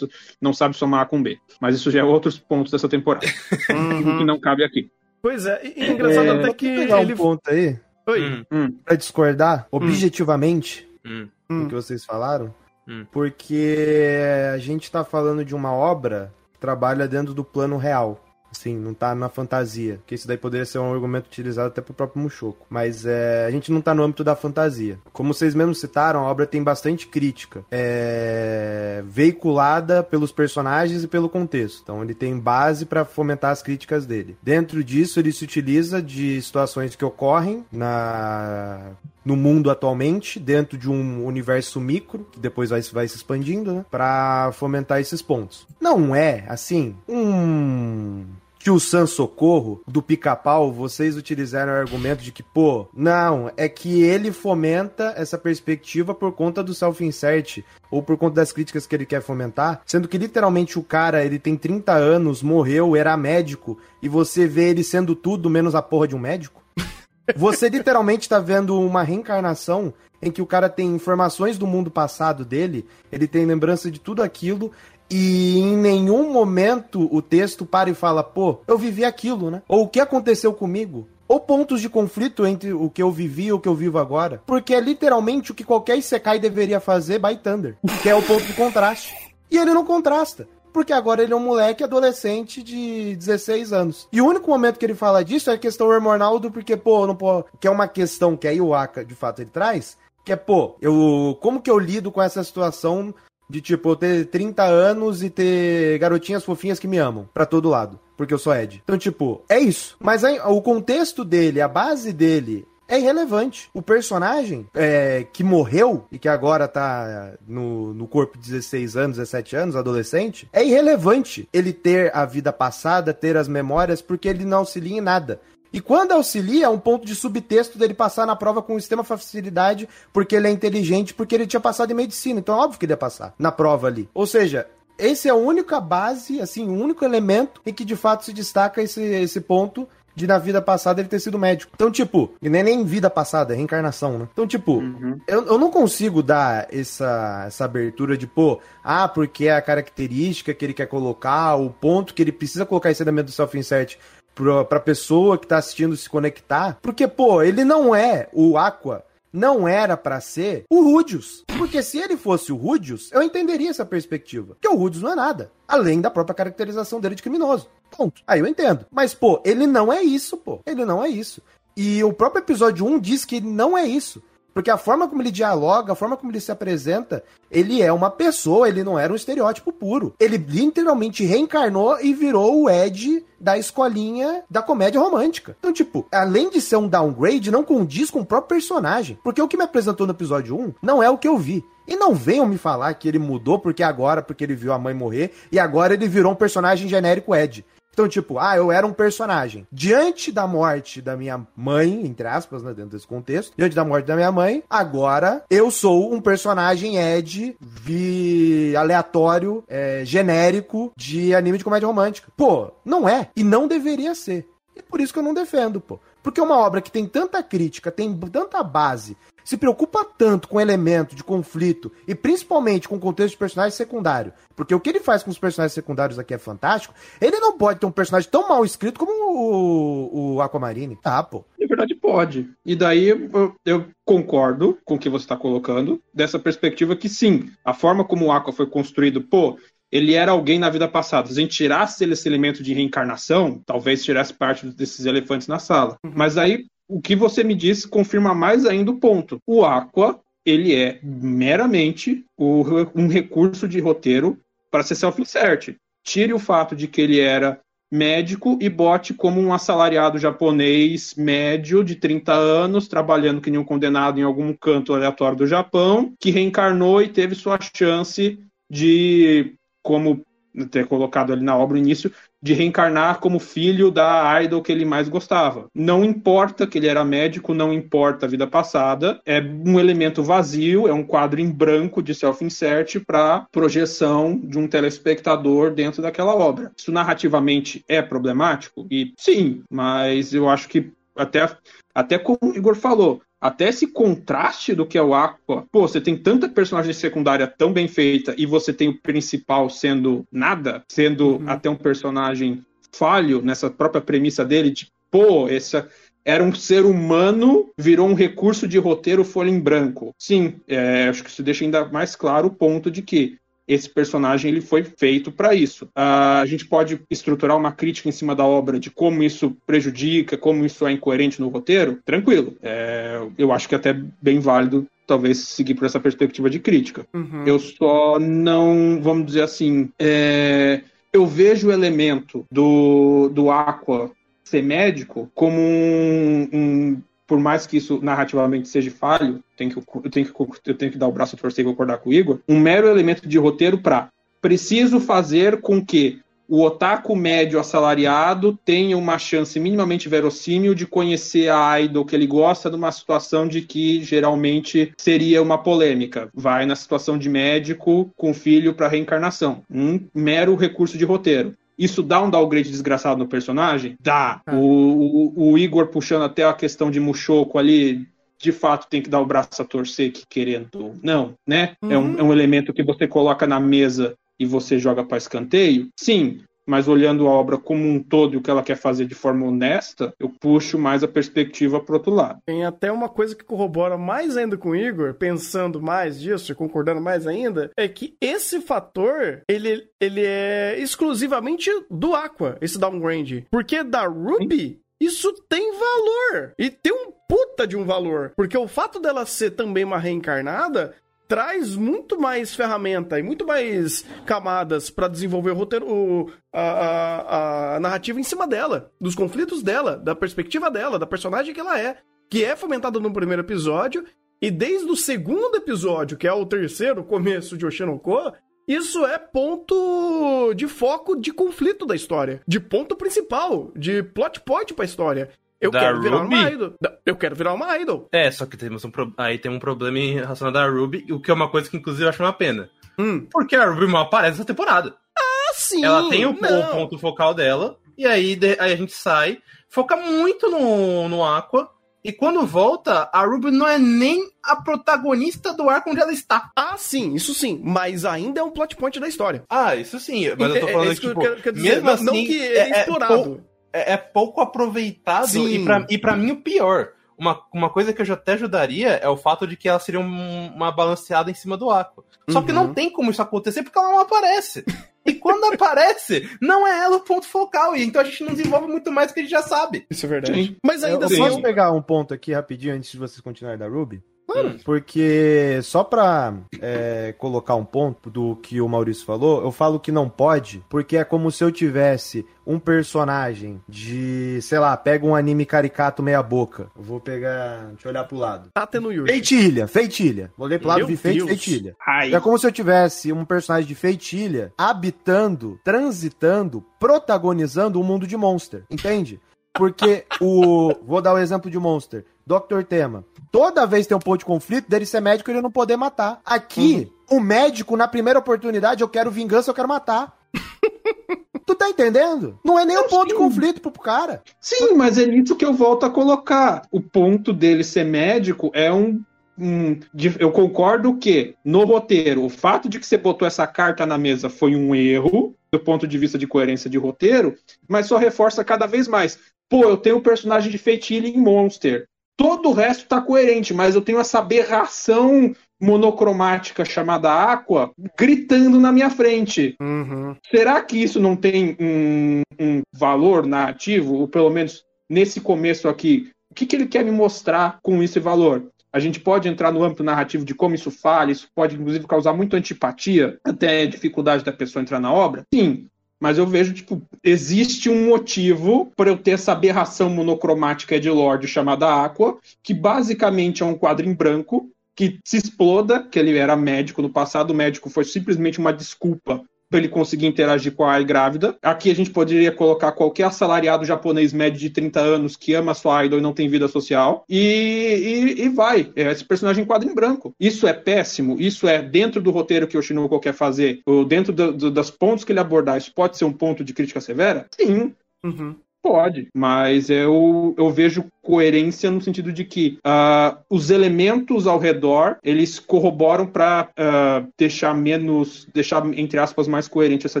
[0.40, 1.38] não sabe somar A com B.
[1.60, 3.26] Mas isso já é outros pontos dessa temporada.
[3.72, 4.18] Uhum.
[4.18, 4.90] que não cabe aqui.
[5.22, 6.66] Pois é, e, engraçado é, até que.
[6.66, 7.14] ele...
[7.14, 7.78] um ponto aí.
[8.08, 8.44] Oi.
[8.50, 8.72] Hum.
[8.84, 9.76] Pra discordar, hum.
[9.76, 11.28] objetivamente, hum.
[11.48, 12.52] do que vocês falaram,
[12.88, 13.06] hum.
[13.12, 14.18] porque
[14.52, 18.21] a gente tá falando de uma obra que trabalha dentro do plano real.
[18.52, 20.00] Sim, não tá na fantasia.
[20.06, 22.66] Que isso daí poderia ser um argumento utilizado até pro próprio Mushoku.
[22.68, 24.98] Mas é, a gente não tá no âmbito da fantasia.
[25.12, 27.64] Como vocês mesmos citaram, a obra tem bastante crítica.
[27.70, 31.80] É, veiculada pelos personagens e pelo contexto.
[31.82, 34.36] Então ele tem base para fomentar as críticas dele.
[34.42, 38.92] Dentro disso, ele se utiliza de situações que ocorrem na
[39.24, 43.84] no mundo atualmente, dentro de um universo micro, que depois vai, vai se expandindo, né?
[43.90, 45.66] Pra fomentar esses pontos.
[45.80, 48.24] Não é, assim, um
[48.62, 53.68] que o San Socorro do pica-pau, vocês utilizaram o argumento de que, pô, não, é
[53.68, 58.94] que ele fomenta essa perspectiva por conta do self-insert ou por conta das críticas que
[58.94, 63.76] ele quer fomentar, sendo que literalmente o cara, ele tem 30 anos, morreu, era médico,
[64.00, 66.62] e você vê ele sendo tudo menos a porra de um médico?
[67.36, 72.44] Você literalmente tá vendo uma reencarnação em que o cara tem informações do mundo passado
[72.44, 74.70] dele, ele tem lembrança de tudo aquilo,
[75.12, 79.62] e em nenhum momento o texto para e fala, pô, eu vivi aquilo, né?
[79.68, 81.06] Ou o que aconteceu comigo?
[81.28, 84.42] Ou pontos de conflito entre o que eu vivi e o que eu vivo agora.
[84.46, 88.44] Porque é literalmente o que qualquer Isekai deveria fazer by Thunder, que é o ponto
[88.44, 89.14] de contraste.
[89.50, 94.08] E ele não contrasta porque agora ele é um moleque adolescente de 16 anos.
[94.10, 97.14] E o único momento que ele fala disso é a questão Hermonaldo, porque, pô, não
[97.14, 100.36] pô, que é uma questão que aí o Aka, de fato, ele traz, que é,
[100.36, 103.14] pô, eu, como que eu lido com essa situação
[103.52, 107.68] de, tipo, eu ter 30 anos e ter garotinhas fofinhas que me amam, para todo
[107.68, 108.80] lado, porque eu sou Ed.
[108.82, 109.96] Então, tipo, é isso.
[110.00, 113.68] Mas aí, o contexto dele, a base dele, é irrelevante.
[113.74, 119.16] O personagem é, que morreu e que agora tá no, no corpo de 16 anos,
[119.18, 124.44] 17 anos, adolescente, é irrelevante ele ter a vida passada, ter as memórias, porque ele
[124.44, 125.40] não auxilia em nada.
[125.72, 129.88] E quando auxilia, é um ponto de subtexto dele passar na prova com extrema facilidade,
[130.12, 132.40] porque ele é inteligente, porque ele tinha passado em medicina.
[132.40, 134.08] Então é óbvio que ele ia passar na prova ali.
[134.12, 134.66] Ou seja,
[134.98, 138.82] esse é a única base, assim, o único elemento em que de fato se destaca
[138.82, 141.72] esse, esse ponto de na vida passada ele ter sido médico.
[141.74, 144.28] Então, tipo, e nem, nem vida passada, é reencarnação, né?
[144.32, 145.18] Então, tipo, uhum.
[145.26, 150.52] eu, eu não consigo dar essa, essa abertura de, pô, ah, porque é a característica
[150.52, 153.96] que ele quer colocar, o ponto que ele precisa colocar esse elemento do self-insert
[154.34, 156.78] pra, pessoa que tá assistindo se conectar.
[156.82, 161.42] Porque, pô, ele não é o Aqua não era para ser o Rudius.
[161.56, 164.56] Porque se ele fosse o Rudius, eu entenderia essa perspectiva.
[164.60, 167.68] Que o Rudius não é nada, além da própria caracterização dele de criminoso.
[167.90, 168.22] Ponto.
[168.26, 168.84] Aí eu entendo.
[168.90, 170.60] Mas, pô, ele não é isso, pô.
[170.66, 171.40] Ele não é isso.
[171.74, 174.22] E o próprio episódio 1 diz que não é isso.
[174.52, 178.10] Porque a forma como ele dialoga, a forma como ele se apresenta, ele é uma
[178.10, 180.14] pessoa, ele não era um estereótipo puro.
[180.18, 185.56] Ele literalmente reencarnou e virou o Ed da escolinha da comédia romântica.
[185.58, 189.18] Então, tipo, além de ser um downgrade, não condiz com o próprio personagem.
[189.22, 191.64] Porque o que me apresentou no episódio 1 não é o que eu vi.
[191.86, 194.94] E não venham me falar que ele mudou porque agora, porque ele viu a mãe
[194.94, 197.64] morrer, e agora ele virou um personagem genérico Ed.
[197.92, 199.66] Então, tipo, ah, eu era um personagem.
[199.70, 204.06] Diante da morte da minha mãe, entre aspas, né, dentro desse contexto, diante da morte
[204.06, 211.58] da minha mãe, agora eu sou um personagem Ed, vi aleatório, é, genérico de anime
[211.58, 212.32] de comédia romântica.
[212.36, 213.28] Pô, não é.
[213.36, 214.48] E não deveria ser.
[214.74, 216.00] E por isso que eu não defendo, pô.
[216.22, 221.14] Porque uma obra que tem tanta crítica, tem tanta base, se preocupa tanto com elemento
[221.14, 225.22] de conflito e principalmente com o contexto de personagem secundário, porque o que ele faz
[225.22, 228.64] com os personagens secundários aqui é fantástico, ele não pode ter um personagem tão mal
[228.64, 230.98] escrito como o, o Aquamarine.
[231.04, 231.44] Ah, pô.
[231.58, 232.50] Na verdade, pode.
[232.64, 237.50] E daí eu, eu concordo com o que você está colocando, dessa perspectiva que sim,
[237.64, 239.58] a forma como o Aqua foi construído, pô,
[239.92, 241.28] ele era alguém na vida passada.
[241.28, 245.96] Se a gente tirasse esse elemento de reencarnação, talvez tirasse parte desses elefantes na sala.
[246.02, 246.12] Uhum.
[246.14, 249.38] Mas aí o que você me disse confirma mais ainda o ponto.
[249.46, 252.62] O Aqua, ele é meramente o,
[252.94, 254.38] um recurso de roteiro
[254.70, 255.74] para ser self-insert.
[256.04, 257.58] Tire o fato de que ele era
[257.90, 263.64] médico e bote como um assalariado japonês médio de 30 anos, trabalhando que nem um
[263.64, 268.38] condenado em algum canto aleatório do Japão, que reencarnou e teve sua chance
[268.70, 270.22] de, como
[270.70, 272.12] ter colocado ali na obra no início,
[272.42, 275.66] de reencarnar como filho da idol que ele mais gostava.
[275.74, 280.88] Não importa que ele era médico, não importa a vida passada, é um elemento vazio,
[280.88, 286.72] é um quadro em branco de self-insert para projeção de um telespectador dentro daquela obra.
[286.76, 288.86] Isso narrativamente é problemático?
[288.90, 291.48] E sim, mas eu acho que até,
[291.94, 295.66] até como o Igor falou, até esse contraste do que é o Aqua.
[295.72, 300.24] Pô, você tem tanta personagem secundária tão bem feita e você tem o principal sendo
[300.30, 301.48] nada, sendo uhum.
[301.48, 305.88] até um personagem falho nessa própria premissa dele de, pô, essa
[306.24, 310.14] era um ser humano, virou um recurso de roteiro folha em branco.
[310.16, 314.50] Sim, é, acho que isso deixa ainda mais claro o ponto de que esse personagem
[314.50, 315.84] ele foi feito para isso.
[315.86, 320.36] Uh, a gente pode estruturar uma crítica em cima da obra de como isso prejudica,
[320.36, 322.56] como isso é incoerente no roteiro, tranquilo.
[322.62, 327.06] É, eu acho que é até bem válido talvez seguir por essa perspectiva de crítica.
[327.12, 327.44] Uhum.
[327.46, 334.10] Eu só não, vamos dizer assim, é, eu vejo o elemento do, do Aqua
[334.44, 340.10] ser médico como um, um por mais que isso narrativamente seja falho, tem que, eu,
[340.10, 342.38] tenho que, eu tenho que dar o braço a torcer e concordar com o Igor,
[342.48, 344.08] um mero elemento de roteiro para
[344.40, 351.48] preciso fazer com que o otaku médio assalariado tenha uma chance minimamente verossímil de conhecer
[351.48, 356.28] a idol que ele gosta numa situação de que geralmente seria uma polêmica.
[356.34, 359.62] Vai na situação de médico com filho para reencarnação.
[359.70, 361.54] Um mero recurso de roteiro.
[361.78, 363.96] Isso dá um downgrade desgraçado no personagem?
[364.00, 364.40] Dá.
[364.46, 364.54] Ah.
[364.54, 368.06] O, o, o, Igor puxando até a questão de Muxoco ali,
[368.42, 370.94] de fato tem que dar o braço a torcer que querendo.
[371.02, 371.74] Não, né?
[371.82, 371.92] Uhum.
[371.92, 372.18] É, um, uhum.
[372.18, 375.88] é um elemento que você coloca na mesa e você joga para escanteio?
[375.96, 379.14] Sim, mas olhando a obra como um todo e o que ela quer fazer de
[379.14, 382.40] forma honesta, eu puxo mais a perspectiva para outro lado.
[382.44, 386.54] Tem até uma coisa que corrobora mais ainda com o Igor, pensando mais disso e
[386.54, 393.46] concordando mais ainda, é que esse fator, ele, ele é exclusivamente do Aqua, esse downgrade.
[393.50, 396.54] Porque da Ruby, isso tem valor.
[396.58, 398.32] E tem um puta de um valor.
[398.36, 400.94] Porque o fato dela ser também uma reencarnada
[401.28, 407.76] traz muito mais ferramenta e muito mais camadas para desenvolver o roteiro, o, a, a,
[407.76, 411.80] a, narrativa em cima dela, dos conflitos dela, da perspectiva dela, da personagem que ela
[411.80, 411.96] é,
[412.28, 414.04] que é fomentada no primeiro episódio
[414.42, 418.32] e desde o segundo episódio, que é o terceiro começo de Oshinoko,
[418.66, 424.72] isso é ponto de foco de conflito da história, de ponto principal, de plot point
[424.74, 425.30] pra história.
[425.60, 426.34] Eu da quero virar Ruby?
[426.34, 426.74] uma idol.
[427.06, 428.08] Eu quero virar uma idol.
[428.12, 429.14] É, só que temos um pro...
[429.16, 432.08] aí tem um problema relacionado à Ruby, o que é uma coisa que inclusive eu
[432.08, 432.68] acho uma pena.
[432.98, 433.26] Hum.
[433.30, 434.96] Porque a Ruby mal aparece nessa temporada.
[435.16, 435.84] Ah, sim!
[435.84, 441.08] Ela tem o, ponto focal dela, e aí, aí a gente sai, foca muito no,
[441.08, 441.70] no Aqua.
[442.04, 446.50] E quando volta, a Ruby não é nem a protagonista do arco onde ela está.
[446.56, 447.60] Ah, sim, isso sim.
[447.62, 449.44] Mas ainda é um plot point da história.
[449.48, 450.26] Ah, isso sim.
[450.36, 452.04] Mas eu tô é, falando é, é que, tipo, que, eu dizer, mesmo não, assim,
[452.04, 453.44] não que ele é, é explorado.
[453.72, 455.28] É, é, pouco aproveitado.
[455.28, 455.46] Sim.
[455.46, 456.88] E pra, e pra mim, o pior.
[457.22, 460.46] Uma, uma coisa que eu até ajudaria é o fato de que ela seria um,
[460.48, 462.02] uma balanceada em cima do Aqua.
[462.28, 462.46] Só uhum.
[462.46, 462.74] que não uhum.
[462.74, 464.64] tem como isso acontecer porque ela não aparece.
[465.04, 467.76] E quando aparece, não é ela o ponto focal.
[467.76, 469.86] E então a gente não desenvolve muito mais do que a gente já sabe.
[469.90, 470.44] Isso é verdade.
[470.44, 470.56] Sim.
[470.64, 471.18] Mas ainda eu, assim.
[471.18, 474.02] Posso pegar um ponto aqui rapidinho antes de vocês continuarem da Ruby?
[474.34, 474.56] Hum.
[474.64, 479.92] Porque só pra é, colocar um ponto do que o Maurício falou, eu falo que
[479.92, 485.14] não pode, porque é como se eu tivesse um personagem de, sei lá, pega um
[485.14, 486.70] anime caricato meia boca.
[486.76, 488.50] Eu vou pegar, deixa eu olhar pro lado.
[488.52, 489.10] Tá tendo Yuri.
[489.10, 490.32] Feitilha, feitilha.
[490.36, 491.76] Vou ler pro lado, vi feito, feitilha.
[491.86, 492.14] Ai.
[492.14, 498.16] É como se eu tivesse um personagem de feitilha habitando, transitando, protagonizando um mundo de
[498.16, 499.20] Monster, entende?
[499.52, 500.74] Porque o.
[500.82, 502.04] Vou dar o um exemplo de Monster.
[502.26, 502.62] Dr.
[502.68, 503.04] Tema.
[503.30, 506.20] Toda vez tem um ponto de conflito dele ser médico e ele não poder matar.
[506.24, 507.18] Aqui, uhum.
[507.18, 510.16] o médico, na primeira oportunidade, eu quero vingança, eu quero matar.
[511.46, 512.38] tu tá entendendo?
[512.44, 513.08] Não é nem um ponto sim.
[513.08, 514.22] de conflito pro cara.
[514.40, 516.62] Sim, mas é isso que eu volto a colocar.
[516.70, 519.02] O ponto dele ser médico é um
[519.38, 519.80] Hum,
[520.18, 524.28] eu concordo que, no roteiro, o fato de que você botou essa carta na mesa
[524.28, 527.34] foi um erro, do ponto de vista de coerência de roteiro,
[527.66, 529.18] mas só reforça cada vez mais.
[529.48, 531.86] Pô, eu tenho um personagem de feitiço em Monster.
[532.16, 538.72] Todo o resto tá coerente, mas eu tenho essa aberração monocromática chamada Aqua gritando na
[538.72, 539.56] minha frente.
[539.60, 540.16] Uhum.
[540.28, 543.94] Será que isso não tem um, um, valor narrativo?
[543.94, 548.00] Ou pelo menos nesse começo aqui, o que, que ele quer me mostrar com esse
[548.00, 548.50] valor?
[548.72, 552.14] A gente pode entrar no âmbito narrativo de como isso fala, isso pode inclusive causar
[552.14, 555.26] muita antipatia, até dificuldade da pessoa entrar na obra?
[555.32, 555.68] Sim,
[556.02, 561.28] mas eu vejo, tipo, existe um motivo para eu ter essa aberração monocromática de Lorde
[561.28, 566.34] chamada Aqua, que basicamente é um quadro em branco, que se exploda, que ele era
[566.34, 570.72] médico no passado, o médico foi simplesmente uma desculpa para ele conseguir interagir com a
[570.72, 571.36] Ai grávida.
[571.42, 575.84] Aqui a gente poderia colocar qualquer assalariado japonês médio de 30 anos que ama sua
[575.84, 577.04] idol e não tem vida social.
[577.08, 578.72] E, e, e vai.
[578.74, 580.14] É esse personagem quadro em branco.
[580.18, 581.16] Isso é péssimo.
[581.20, 584.70] Isso é dentro do roteiro que o Shinoko quer fazer, ou dentro do, do, das
[584.70, 587.26] pontos que ele abordar, isso pode ser um ponto de crítica severa?
[587.38, 587.74] Sim.
[588.02, 588.34] Uhum.
[588.62, 594.98] Pode, mas eu, eu vejo coerência no sentido de que uh, os elementos ao redor
[595.02, 600.00] eles corroboram para uh, ah, deixar menos, deixar entre aspas mais coerente essa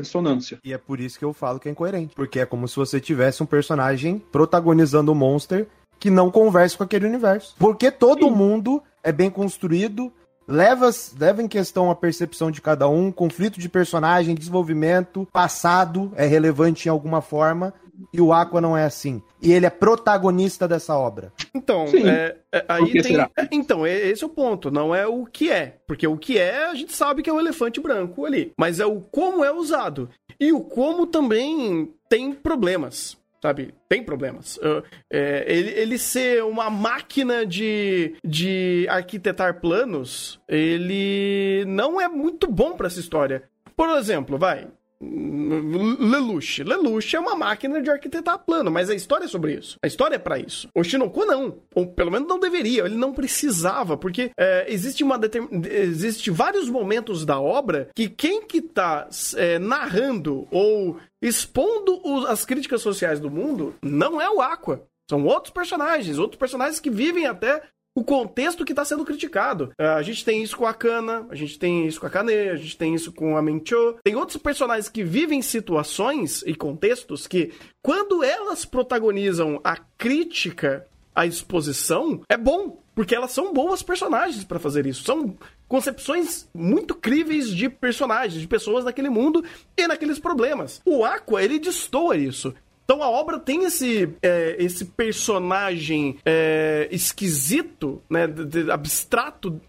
[0.00, 0.58] dissonância.
[0.64, 3.00] E é por isso que eu falo que é incoerente, porque é como se você
[3.00, 5.66] tivesse um personagem protagonizando o um monster
[5.98, 8.34] que não converse com aquele universo, porque todo Sim.
[8.34, 10.12] mundo é bem construído,
[10.46, 16.26] leva, leva em questão a percepção de cada um, conflito de personagem, desenvolvimento, passado é
[16.26, 17.72] relevante em alguma forma,
[18.12, 19.22] e o Aqua não é assim.
[19.40, 21.32] E ele é protagonista dessa obra.
[21.54, 23.20] Então, é, é, aí tem.
[23.20, 24.70] É, então, é, esse é o ponto.
[24.70, 25.78] Não é o que é.
[25.86, 28.52] Porque o que é, a gente sabe que é um elefante branco ali.
[28.58, 30.08] Mas é o como é usado.
[30.38, 33.16] E o como também tem problemas.
[33.42, 33.74] Sabe?
[33.88, 34.56] Tem problemas.
[34.58, 42.48] Uh, é, ele, ele ser uma máquina de, de arquitetar planos, ele não é muito
[42.48, 43.42] bom para essa história.
[43.76, 44.68] Por exemplo, vai.
[45.02, 46.62] Lelouch.
[46.62, 49.76] Lelouch é uma máquina de arquitetar plano, mas a história é sobre isso.
[49.82, 50.68] A história é para isso.
[50.74, 51.58] O Shinoku não.
[51.74, 52.84] Ou pelo menos não deveria.
[52.84, 55.62] Ele não precisava, porque é, existe uma determin...
[55.68, 62.44] existe vários momentos da obra que quem que tá é, narrando ou expondo os, as
[62.44, 64.86] críticas sociais do mundo não é o Aqua.
[65.10, 67.62] São outros personagens, outros personagens que vivem até
[67.94, 69.72] o contexto que está sendo criticado.
[69.78, 72.32] Uh, a gente tem isso com a Kana, a gente tem isso com a Kane,
[72.32, 73.96] a gente tem isso com a Mencho.
[74.02, 77.52] Tem outros personagens que vivem situações e contextos que,
[77.82, 82.80] quando elas protagonizam a crítica à exposição, é bom.
[82.94, 85.02] Porque elas são boas personagens para fazer isso.
[85.04, 85.34] São
[85.66, 89.42] concepções muito críveis de personagens, de pessoas naquele mundo
[89.74, 90.82] e naqueles problemas.
[90.84, 92.54] O Aqua, ele destoa isso.
[92.84, 99.60] Então a obra tem esse, é, esse personagem é, esquisito, né, de, de, abstrato,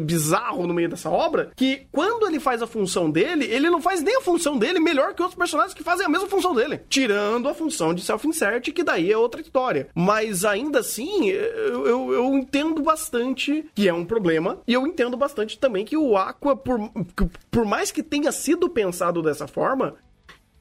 [0.00, 4.02] bizarro no meio dessa obra, que quando ele faz a função dele, ele não faz
[4.02, 6.80] nem a função dele melhor que outros personagens que fazem a mesma função dele.
[6.88, 9.88] Tirando a função de self-insert, que daí é outra história.
[9.94, 15.16] Mas ainda assim, eu, eu, eu, entendo bastante que é um problema, e eu entendo
[15.16, 16.78] bastante também que o Aqua, por,
[17.50, 19.94] por mais que tenha sido pensado dessa forma,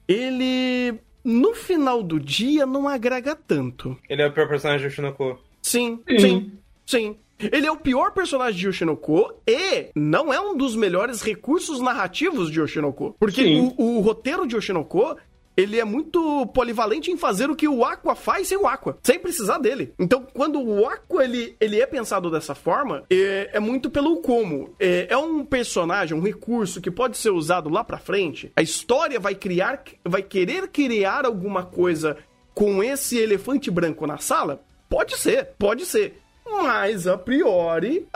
[0.08, 3.98] ele no final do dia não agrega tanto.
[4.10, 5.40] Ele é o pior personagem de Shinoko.
[5.62, 6.52] Sim, sim, sim,
[6.86, 7.16] sim.
[7.52, 12.52] Ele é o pior personagem de Yoshinoko e não é um dos melhores recursos narrativos
[12.52, 13.16] de Yoshinoko.
[13.20, 15.16] Porque o, o, roteiro de Yoshinoko
[15.56, 19.20] ele é muito polivalente em fazer o que o Aqua faz sem o Aqua, sem
[19.20, 19.94] precisar dele.
[20.00, 24.74] Então, quando o Aqua ele, ele é pensado dessa forma, é, é muito pelo como.
[24.80, 28.52] É, é, um personagem, um recurso que pode ser usado lá pra frente.
[28.56, 32.18] A história vai criar, vai querer criar alguma coisa
[32.54, 34.64] com esse elefante branco na sala?
[34.90, 36.21] Pode ser, pode ser.
[36.64, 38.08] Mas, a priori,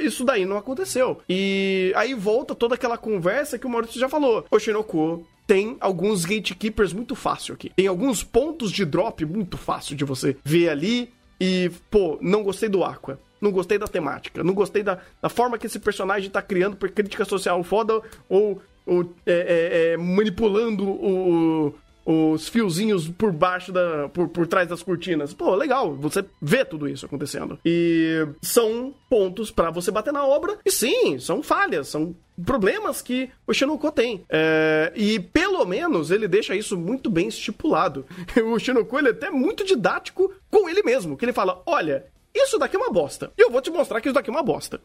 [0.00, 1.20] isso daí não aconteceu.
[1.28, 4.44] E aí volta toda aquela conversa que o Maurício já falou.
[4.50, 7.70] O Shinoko tem alguns gatekeepers muito fácil aqui.
[7.76, 11.12] Tem alguns pontos de drop muito fácil de você ver ali.
[11.40, 13.18] E, pô, não gostei do Aqua.
[13.40, 14.42] Não gostei da temática.
[14.42, 18.62] Não gostei da, da forma que esse personagem tá criando por crítica social foda ou,
[18.86, 21.74] ou é, é, é, manipulando o,
[22.04, 24.08] os fiozinhos por baixo da.
[24.08, 25.32] por, por trás das cortinas.
[25.32, 27.58] Pô, legal, você vê tudo isso acontecendo.
[27.64, 30.58] E são pontos para você bater na obra.
[30.64, 34.24] E sim, são falhas, são problemas que o Shinoko tem.
[34.28, 38.04] É, e pelo menos ele deixa isso muito bem estipulado.
[38.44, 42.06] O Shinoko ele é até muito didático com ele mesmo, que ele fala: olha.
[42.36, 43.30] Isso daqui é uma bosta.
[43.38, 44.80] E eu vou te mostrar que isso daqui é uma bosta.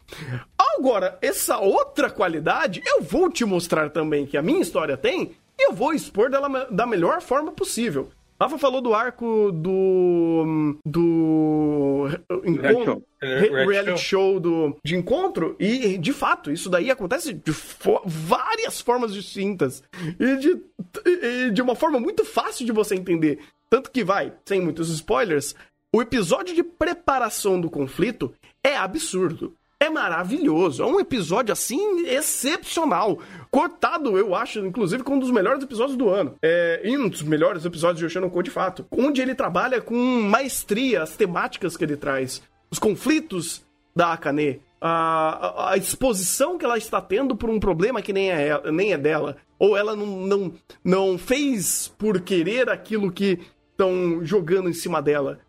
[0.55, 5.73] Agora, essa outra qualidade, eu vou te mostrar também que a minha história tem, eu
[5.73, 8.09] vou expor dela da melhor forma possível.
[8.41, 10.77] Rafa falou do arco do.
[10.85, 12.07] do.
[12.45, 14.33] Encontro, reality, reality show.
[14.33, 14.39] show.
[14.39, 19.83] do, de encontro, e de fato, isso daí acontece de fo várias formas distintas.
[20.17, 20.61] E de,
[21.05, 23.39] e de uma forma muito fácil de você entender.
[23.69, 25.53] Tanto que vai, sem muitos spoilers,
[25.93, 28.33] o episódio de preparação do conflito
[28.63, 30.83] é absurdo é maravilhoso.
[30.83, 33.19] É um episódio, assim, excepcional.
[33.49, 36.35] Cortado, eu acho, inclusive, com um dos melhores episódios do ano.
[36.41, 38.85] É, e um dos melhores episódios de Oceano de fato.
[38.91, 42.41] Onde ele trabalha com maestria as temáticas que ele traz.
[42.69, 43.63] Os conflitos
[43.95, 44.61] da Akane.
[44.81, 48.97] A, a, exposição que ela está tendo por um problema que nem é, nem é
[48.97, 49.37] dela.
[49.57, 50.53] Ou ela não, não,
[50.83, 53.39] não fez por querer aquilo que
[53.71, 55.39] estão jogando em cima dela.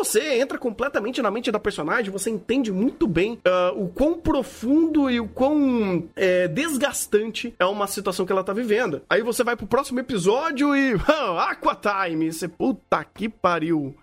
[0.00, 5.10] Você entra completamente na mente da personagem, você entende muito bem uh, o quão profundo
[5.10, 9.02] e o quão é, desgastante é uma situação que ela tá vivendo.
[9.10, 10.94] Aí você vai pro próximo episódio e.
[11.38, 12.32] Aqua Time!
[12.32, 13.94] Você, puta que pariu!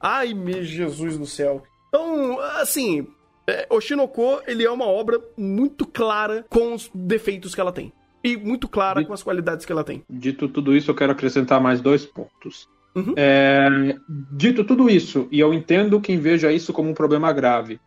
[0.00, 1.62] Ai, meu Jesus do céu.
[1.88, 3.06] Então, assim,
[3.46, 7.92] é, Oshinoko, ele é uma obra muito clara com os defeitos que ela tem.
[8.24, 10.02] E muito clara Dito, com as qualidades que ela tem.
[10.08, 12.66] Dito tudo isso, eu quero acrescentar mais dois pontos.
[12.94, 13.14] Uhum.
[13.16, 13.96] É,
[14.32, 17.80] dito tudo isso, e eu entendo quem veja isso como um problema grave,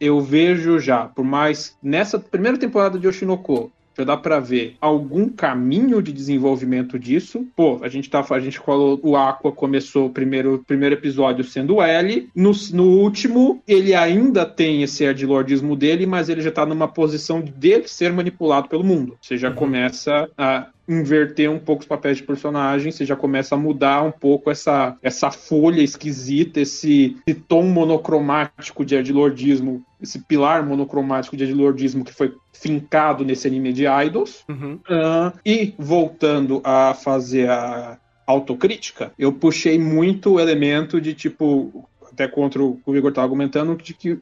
[0.00, 5.28] eu vejo já, por mais nessa primeira temporada de Oshinoko, já dá para ver algum
[5.28, 7.46] caminho de desenvolvimento disso.
[7.56, 11.80] Pô, a gente tá, a gente falou, o Aqua começou o primeiro, primeiro episódio sendo
[11.80, 16.86] L, no, no último ele ainda tem esse edgelordismo dele, mas ele já tá numa
[16.86, 19.16] posição dele ser manipulado pelo mundo.
[19.20, 19.54] Você já uhum.
[19.54, 24.12] começa a inverter um pouco os papéis de personagem, você já começa a mudar um
[24.12, 31.44] pouco essa, essa folha esquisita, esse, esse tom monocromático de edilordismo, esse pilar monocromático de
[31.44, 34.44] edilordismo que foi fincado nesse anime de idols.
[34.48, 34.74] Uhum.
[34.88, 42.26] Uh, e voltando a fazer a autocrítica, eu puxei muito o elemento de tipo, até
[42.26, 44.20] contra o que o Igor estava argumentando, de que uh,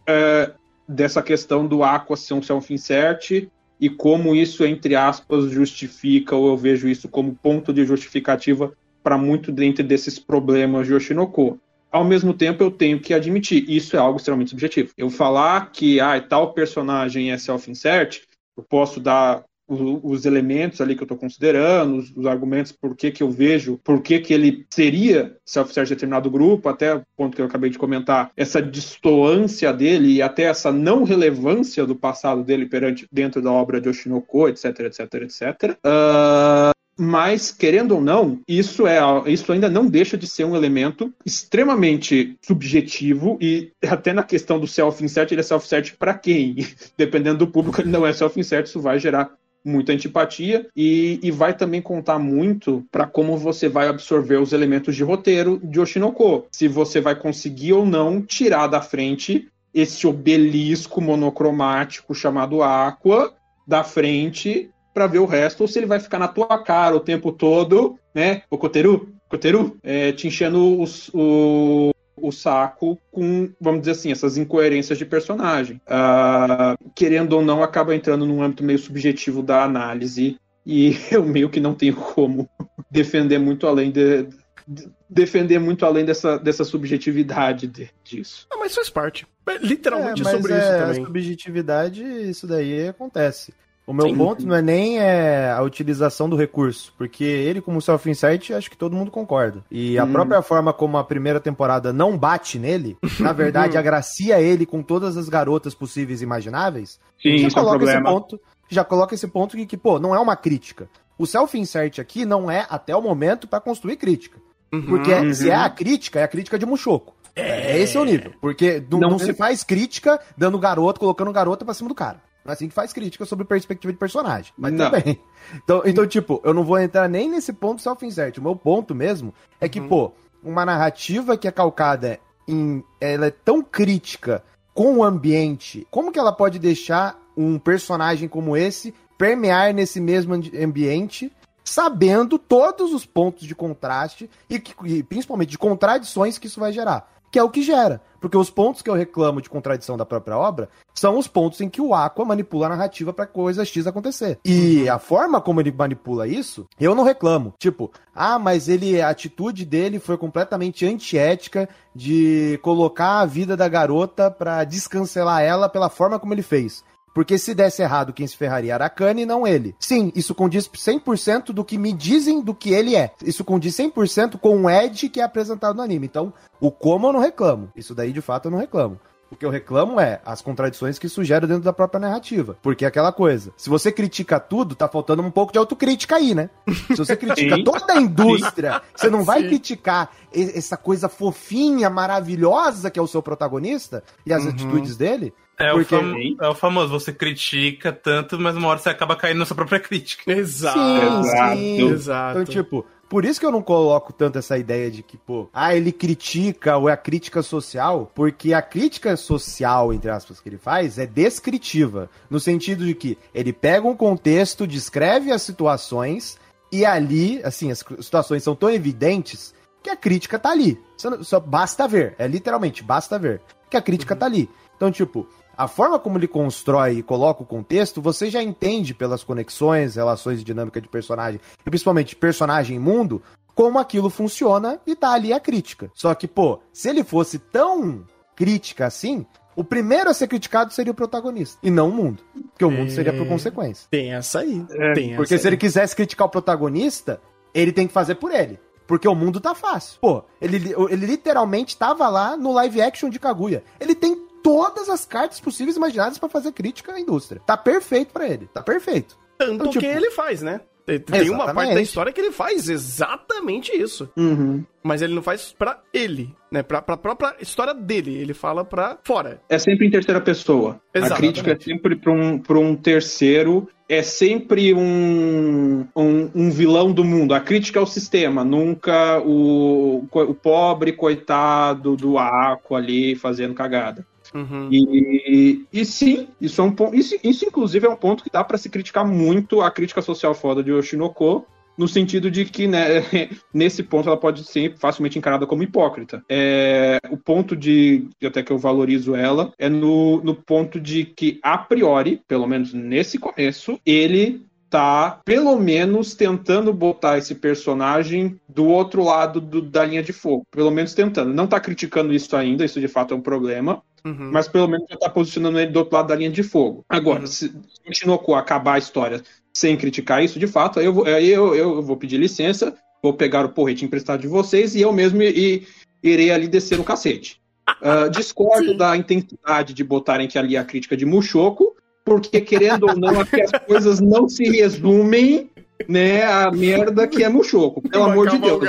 [0.88, 3.48] dessa questão do Aqua ser um self-insert
[3.80, 8.72] e como isso, entre aspas, justifica, ou eu vejo isso como ponto de justificativa
[9.02, 11.58] para muito dentro desses problemas de Oshinoko.
[11.92, 14.92] Ao mesmo tempo, eu tenho que admitir, isso é algo extremamente subjetivo.
[14.96, 18.22] Eu falar que ah, tal personagem é self-insert,
[18.56, 23.10] eu posso dar os elementos ali que eu estou considerando, os, os, argumentos por que,
[23.10, 27.34] que eu vejo, por que, que ele seria self-service de determinado grupo, até o ponto
[27.34, 32.44] que eu acabei de comentar, essa distoância dele e até essa não relevância do passado
[32.44, 35.78] dele perante dentro da obra de Oshinoko, etc, etc, etc.
[35.84, 41.12] Uh, mas querendo ou não, isso é isso ainda não deixa de ser um elemento
[41.24, 46.56] extremamente subjetivo e até na questão do self-insert, ele é self-insert para quem?
[46.96, 49.34] Dependendo do público, ele não é self-insert, isso vai gerar
[49.64, 54.94] muita antipatia e, e vai também contar muito para como você vai absorver os elementos
[54.94, 56.46] de roteiro de Oshinoko.
[56.52, 63.34] Se você vai conseguir ou não tirar da frente esse obelisco monocromático chamado Aqua
[63.66, 67.00] da frente para ver o resto, ou se ele vai ficar na tua cara o
[67.00, 68.42] tempo todo, né?
[68.48, 71.90] O Coteru, Coteru, é, te enchendo os, o,
[72.26, 75.80] o saco com, vamos dizer assim, essas incoerências de personagem.
[75.86, 81.50] Uh, querendo ou não, acaba entrando num âmbito meio subjetivo da análise e eu meio
[81.50, 82.48] que não tenho como
[82.90, 84.26] defender muito além de,
[84.66, 88.46] de defender muito além dessa, dessa subjetividade de, disso.
[88.50, 89.26] Ah, mas faz parte.
[89.46, 91.02] É literalmente é, sobre é, isso também.
[91.02, 93.52] A subjetividade, isso daí acontece.
[93.86, 94.16] O meu Sim.
[94.16, 98.78] ponto não é nem é, a utilização do recurso, porque ele, como self-insert, acho que
[98.78, 99.62] todo mundo concorda.
[99.70, 100.12] E a hum.
[100.12, 105.18] própria forma como a primeira temporada não bate nele, na verdade, agracia ele com todas
[105.18, 106.98] as garotas possíveis e imagináveis.
[107.20, 110.14] Sim, já isso coloca é esse ponto, já coloca esse ponto que, que, pô, não
[110.14, 110.88] é uma crítica.
[111.18, 114.38] O self-insert aqui não é, até o momento, para construir crítica.
[114.72, 115.32] Uhum, porque uhum.
[115.32, 117.14] se é a crítica, é a crítica de Muxoco.
[117.36, 118.32] É, é esse é o nível.
[118.40, 122.20] Porque não, não, não se faz crítica dando garoto, colocando garota pra cima do cara.
[122.44, 124.52] Não é assim que faz crítica sobre perspectiva de personagem.
[124.56, 124.90] Mas não.
[124.90, 125.20] também.
[125.62, 128.38] Então, então, tipo, eu não vou entrar nem nesse ponto self-insert.
[128.38, 129.88] O meu ponto mesmo é que, uhum.
[129.88, 132.18] pô, uma narrativa que é calcada
[132.48, 132.82] em.
[133.00, 134.42] Ela é tão crítica
[134.72, 135.86] com o ambiente.
[135.90, 141.32] Como que ela pode deixar um personagem como esse permear nesse mesmo ambiente,
[141.64, 146.72] sabendo todos os pontos de contraste e, que, e principalmente de contradições que isso vai
[146.72, 147.10] gerar?
[147.34, 148.00] Que é o que gera.
[148.20, 151.68] Porque os pontos que eu reclamo de contradição da própria obra são os pontos em
[151.68, 154.38] que o Aqua manipula a narrativa para coisa X acontecer.
[154.44, 154.92] E uhum.
[154.92, 157.52] a forma como ele manipula isso, eu não reclamo.
[157.58, 163.68] Tipo, ah, mas ele a atitude dele foi completamente antiética de colocar a vida da
[163.68, 166.84] garota para descancelar ela pela forma como ele fez.
[167.14, 169.76] Porque se desse errado, quem se ferraria era a Kanye e não ele.
[169.78, 173.12] Sim, isso condiz 100% do que me dizem do que ele é.
[173.24, 176.06] Isso condiz 100% com o Ed que é apresentado no anime.
[176.06, 177.70] Então, o como eu não reclamo.
[177.76, 178.98] Isso daí, de fato, eu não reclamo.
[179.30, 182.56] O que eu reclamo é as contradições que sugere dentro da própria narrativa.
[182.62, 183.52] Porque é aquela coisa.
[183.56, 186.50] Se você critica tudo, tá faltando um pouco de autocrítica aí, né?
[186.88, 189.48] Se você critica toda a indústria, você não vai Sim.
[189.48, 194.50] criticar essa coisa fofinha, maravilhosa que é o seu protagonista e as uhum.
[194.50, 195.34] atitudes dele.
[195.58, 195.94] É, Porque...
[195.94, 196.14] o fam...
[196.40, 199.80] é o famoso, você critica tanto, mas uma hora você acaba caindo na sua própria
[199.80, 200.32] crítica.
[200.32, 200.78] Exato.
[200.78, 201.56] Sim, exato.
[201.56, 201.88] Sim.
[201.90, 202.40] exato.
[202.40, 205.74] Então, tipo, por isso que eu não coloco tanto essa ideia de que, pô, ah,
[205.74, 210.58] ele critica ou é a crítica social, porque a crítica social, entre aspas, que ele
[210.58, 216.38] faz é descritiva, no sentido de que ele pega um contexto, descreve as situações
[216.72, 220.80] e ali, assim, as situações são tão evidentes que a crítica tá ali.
[220.96, 223.40] Só, só basta ver, é literalmente, basta ver
[223.70, 224.20] que a crítica uhum.
[224.20, 224.50] tá ali.
[224.76, 225.26] Então, tipo,
[225.56, 230.40] a forma como ele constrói e coloca o contexto, você já entende pelas conexões, relações
[230.40, 233.22] e dinâmica de personagem, e principalmente personagem e mundo,
[233.54, 235.90] como aquilo funciona e tá ali a crítica.
[235.94, 239.24] Só que, pô, se ele fosse tão crítica assim,
[239.56, 242.22] o primeiro a ser criticado seria o protagonista, e não o mundo.
[242.50, 243.28] Porque o mundo seria por é.
[243.28, 243.86] consequência.
[243.90, 244.64] Tem essa aí.
[244.70, 245.50] É, tem porque essa se aí.
[245.50, 247.20] ele quisesse criticar o protagonista,
[247.54, 248.58] ele tem que fazer por ele.
[248.86, 249.98] Porque o mundo tá fácil.
[250.00, 253.62] Pô, ele, ele literalmente tava lá no live action de Kaguya.
[253.80, 257.40] Ele tem todas as cartas possíveis e imaginadas para fazer crítica à indústria.
[257.46, 259.16] Tá perfeito para ele, tá perfeito.
[259.38, 260.60] Tanto então, tipo, que ele faz, né?
[260.86, 261.30] Tem exatamente.
[261.30, 264.06] uma parte da história que ele faz exatamente isso.
[264.14, 264.62] Uhum.
[264.82, 266.62] Mas ele não faz pra ele, né?
[266.62, 268.14] Pra, pra própria história dele.
[268.14, 269.40] Ele fala pra fora.
[269.48, 270.78] É sempre em terceira pessoa.
[270.94, 271.14] Exatamente.
[271.14, 273.66] A crítica é sempre pra um, pra um terceiro.
[273.88, 277.32] É sempre um, um, um vilão do mundo.
[277.32, 284.06] A crítica é o sistema, nunca o, o pobre coitado do Aqua ali fazendo cagada.
[284.34, 284.68] Uhum.
[284.70, 286.94] E, e sim, isso é um ponto.
[286.94, 290.34] Isso, isso, inclusive, é um ponto que dá para se criticar muito a crítica social
[290.34, 291.46] foda de Oshinoko,
[291.78, 293.04] no sentido de que, né,
[293.54, 296.24] nesse ponto, ela pode ser facilmente encarada como hipócrita.
[296.28, 301.38] É, o ponto de, até que eu valorizo ela, é no, no ponto de que,
[301.42, 304.44] a priori, pelo menos nesse começo, ele
[304.74, 310.44] tá, pelo menos, tentando botar esse personagem do outro lado do, da linha de fogo.
[310.50, 311.32] Pelo menos tentando.
[311.32, 313.84] Não tá criticando isso ainda, isso de fato é um problema.
[314.04, 314.32] Uhum.
[314.32, 316.84] Mas pelo menos já tá posicionando ele do outro lado da linha de fogo.
[316.88, 317.26] Agora, uhum.
[317.28, 317.54] se
[317.88, 319.22] o Shinoko acabar a história
[319.52, 323.14] sem criticar isso, de fato, aí eu vou, aí eu, eu, vou pedir licença, vou
[323.14, 325.68] pegar o porrete emprestado de vocês e eu mesmo e,
[326.02, 327.40] irei ali descer no cacete.
[327.80, 328.76] Uh, discordo Sim.
[328.76, 333.40] da intensidade de botarem que ali a crítica de Muxoco, porque querendo ou não, aqui
[333.40, 335.50] as coisas não se resumem
[335.88, 338.62] né, a merda que é Muxoco, pelo Uma amor de Deus.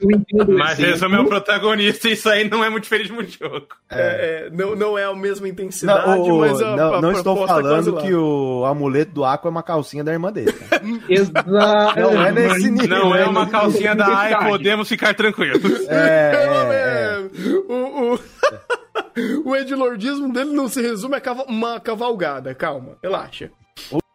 [0.00, 3.08] Eu entendo Mas esse é o meu protagonista e isso aí não é muito diferente
[3.08, 3.76] de Muxoco.
[3.90, 7.12] É, é, não, não é a mesma intensidade, não, o, mas a, Não, a, não
[7.12, 10.54] estou é falando que o amuleto do Aqua é uma calcinha da irmã dele.
[11.08, 11.50] Exato.
[11.50, 12.88] Não é nesse nível.
[12.88, 15.62] Não é uma calcinha da AI, podemos ficar tranquilos.
[15.88, 17.72] É, é, é.
[17.72, 18.18] O, o...
[19.44, 22.54] o edilordismo dele não se resume a uma cavalgada.
[22.54, 23.50] Calma, relaxa.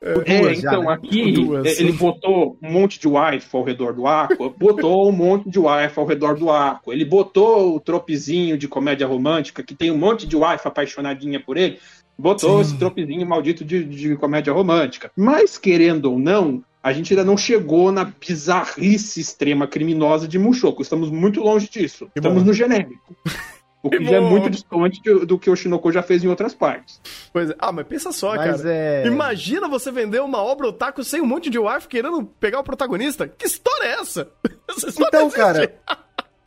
[0.04, 0.93] É, então, né?
[0.93, 1.80] aqui duas.
[1.80, 5.99] ele botou um monte de wife ao redor do Aqua, botou um monte de wife
[5.99, 10.26] ao redor do Aqua, ele botou o tropezinho de comédia romântica, que tem um monte
[10.26, 11.78] de wife apaixonadinha por ele,
[12.18, 12.62] botou Sim.
[12.62, 15.12] esse tropezinho maldito de, de comédia romântica.
[15.16, 20.82] Mas, querendo ou não, a gente ainda não chegou na bizarrice extrema criminosa de Mushoku.
[20.82, 22.08] Estamos muito longe disso.
[22.08, 22.47] Que Estamos bom.
[22.47, 23.16] no genérico.
[23.84, 27.02] O que já é muito distante do que o Shinoko já fez em outras partes.
[27.34, 27.56] Pois é.
[27.58, 28.74] Ah, mas pensa só, mas cara.
[28.74, 29.08] É...
[29.08, 33.28] Imagina você vender uma obra otaku sem um monte de wife querendo pegar o protagonista.
[33.28, 34.28] Que história é essa?
[34.70, 35.38] essa história então, existe.
[35.38, 35.74] cara.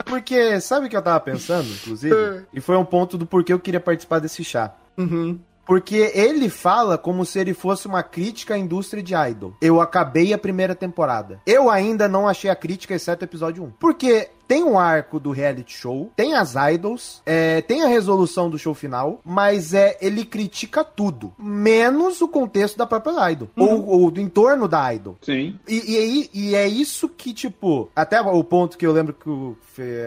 [0.05, 2.14] Porque sabe o que eu tava pensando, inclusive?
[2.24, 2.43] É.
[2.53, 4.74] e foi um ponto do porquê eu queria participar desse chá.
[4.97, 5.39] Uhum.
[5.66, 9.55] Porque ele fala como se ele fosse uma crítica à indústria de idol.
[9.61, 11.41] Eu acabei a primeira temporada.
[11.47, 13.70] Eu ainda não achei a crítica, exceto o episódio 1.
[13.80, 18.59] Porque tem um arco do reality show, tem as idols, é, tem a resolução do
[18.59, 23.66] show final, mas é ele critica tudo, menos o contexto da própria idol, uhum.
[23.66, 25.16] ou, ou, do entorno da idol.
[25.22, 25.59] Sim.
[25.66, 29.57] E, e, e, é isso que, tipo, até o ponto que eu lembro que o,